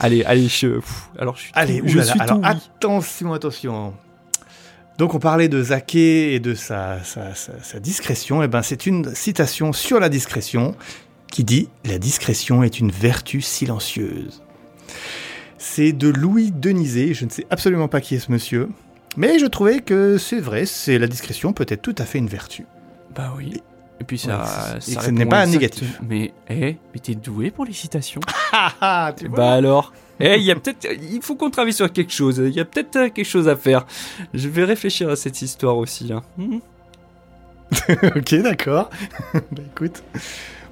Allez, 0.00 0.24
allez, 0.24 0.48
je. 0.48 0.66
pff, 0.78 1.10
alors 1.18 1.36
je 1.36 1.42
suis. 1.42 1.52
Allez, 1.54 1.80
tout- 1.80 1.88
je 1.88 2.00
suis 2.00 2.20
alors 2.20 2.36
tout 2.40 2.42
oui. 2.42 2.48
attention, 2.50 3.32
attention. 3.32 3.94
Donc 4.98 5.14
on 5.14 5.18
parlait 5.18 5.48
de 5.48 5.62
Zaké 5.62 6.34
et 6.34 6.40
de 6.40 6.54
sa, 6.54 7.02
sa, 7.04 7.34
sa- 7.34 7.62
sa 7.62 7.80
discrétion. 7.80 8.42
Et 8.42 8.48
ben 8.48 8.62
c'est 8.62 8.86
une 8.86 9.14
citation 9.14 9.72
sur 9.72 10.00
la 10.00 10.08
discrétion 10.08 10.74
qui 11.30 11.44
dit 11.44 11.68
La 11.84 11.98
discrétion 11.98 12.62
est 12.62 12.78
une 12.78 12.90
vertu 12.90 13.40
silencieuse. 13.40 14.42
C'est 15.58 15.92
de 15.92 16.08
Louis 16.08 16.50
Denisé. 16.50 17.14
Je 17.14 17.24
ne 17.24 17.30
sais 17.30 17.46
absolument 17.50 17.88
pas 17.88 18.00
qui 18.00 18.16
est 18.16 18.18
ce 18.20 18.30
monsieur. 18.32 18.68
Mais 19.16 19.38
je 19.38 19.46
trouvais 19.46 19.80
que 19.80 20.18
c'est 20.18 20.40
vrai, 20.40 20.66
c'est 20.66 20.98
la 20.98 21.06
discrétion 21.06 21.52
peut 21.52 21.66
être 21.68 21.82
tout 21.82 21.94
à 21.98 22.04
fait 22.04 22.18
une 22.18 22.28
vertu. 22.28 22.66
Bah 23.14 23.32
oui. 23.36 23.62
Et 24.02 24.04
puis 24.04 24.18
ça. 24.18 24.40
Ouais, 24.74 24.80
ça 24.80 25.00
ce 25.00 25.10
n'est 25.12 25.26
pas 25.26 25.46
négatif. 25.46 26.00
Mais, 26.02 26.32
eh, 26.50 26.76
mais 26.92 27.00
t'es 27.00 27.14
doué 27.14 27.52
pour 27.52 27.64
les 27.64 27.72
citations. 27.72 28.20
Ah 28.54 28.74
ah, 28.82 29.14
tu 29.16 29.28
vois 29.28 29.36
Bah 29.38 29.52
alors 29.52 29.94
Eh, 30.20 30.36
il 30.36 30.42
y 30.42 30.50
a 30.50 30.56
peut-être, 30.56 30.86
il 31.10 31.22
faut 31.22 31.36
qu'on 31.36 31.48
travaille 31.48 31.72
sur 31.72 31.90
quelque 31.90 32.12
chose. 32.12 32.42
Il 32.44 32.52
y 32.52 32.60
a 32.60 32.66
peut-être 32.66 32.96
euh, 32.96 33.08
quelque 33.08 33.24
chose 33.24 33.48
à 33.48 33.56
faire. 33.56 33.86
Je 34.34 34.48
vais 34.48 34.64
réfléchir 34.64 35.08
à 35.08 35.16
cette 35.16 35.40
histoire 35.40 35.78
aussi. 35.78 36.12
Hmm. 36.36 36.58
ok, 38.16 38.34
d'accord. 38.42 38.90
bah 39.32 39.62
écoute, 39.74 40.02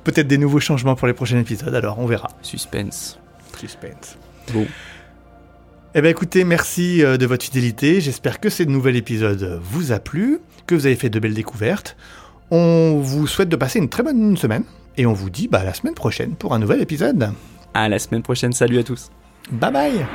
peut-être 0.04 0.26
des 0.26 0.36
nouveaux 0.36 0.60
changements 0.60 0.96
pour 0.96 1.06
les 1.06 1.14
prochains 1.14 1.38
épisodes, 1.38 1.74
alors 1.74 2.00
on 2.00 2.06
verra. 2.06 2.28
Suspense. 2.42 3.18
Suspense. 3.58 4.18
Bon. 4.52 4.66
Eh 5.94 6.02
bien 6.02 6.10
écoutez, 6.10 6.44
merci 6.44 7.02
euh, 7.02 7.16
de 7.16 7.24
votre 7.24 7.44
fidélité. 7.44 8.00
J'espère 8.00 8.40
que 8.40 8.50
ce 8.50 8.64
nouvel 8.64 8.96
épisode 8.96 9.60
vous 9.62 9.92
a 9.92 10.00
plu, 10.00 10.40
que 10.66 10.74
vous 10.74 10.84
avez 10.86 10.96
fait 10.96 11.08
de 11.10 11.18
belles 11.20 11.34
découvertes. 11.34 11.96
On 12.50 13.00
vous 13.00 13.26
souhaite 13.26 13.48
de 13.48 13.56
passer 13.56 13.78
une 13.78 13.88
très 13.88 14.02
bonne 14.02 14.36
semaine 14.36 14.64
et 14.96 15.06
on 15.06 15.12
vous 15.12 15.30
dit 15.30 15.48
bah, 15.48 15.60
à 15.60 15.64
la 15.64 15.74
semaine 15.74 15.94
prochaine 15.94 16.34
pour 16.34 16.54
un 16.54 16.58
nouvel 16.58 16.80
épisode. 16.80 17.32
À 17.74 17.88
la 17.88 17.98
semaine 17.98 18.22
prochaine. 18.22 18.52
Salut 18.52 18.78
à 18.78 18.82
tous. 18.82 19.10
Bye 19.52 19.72
bye 19.72 20.06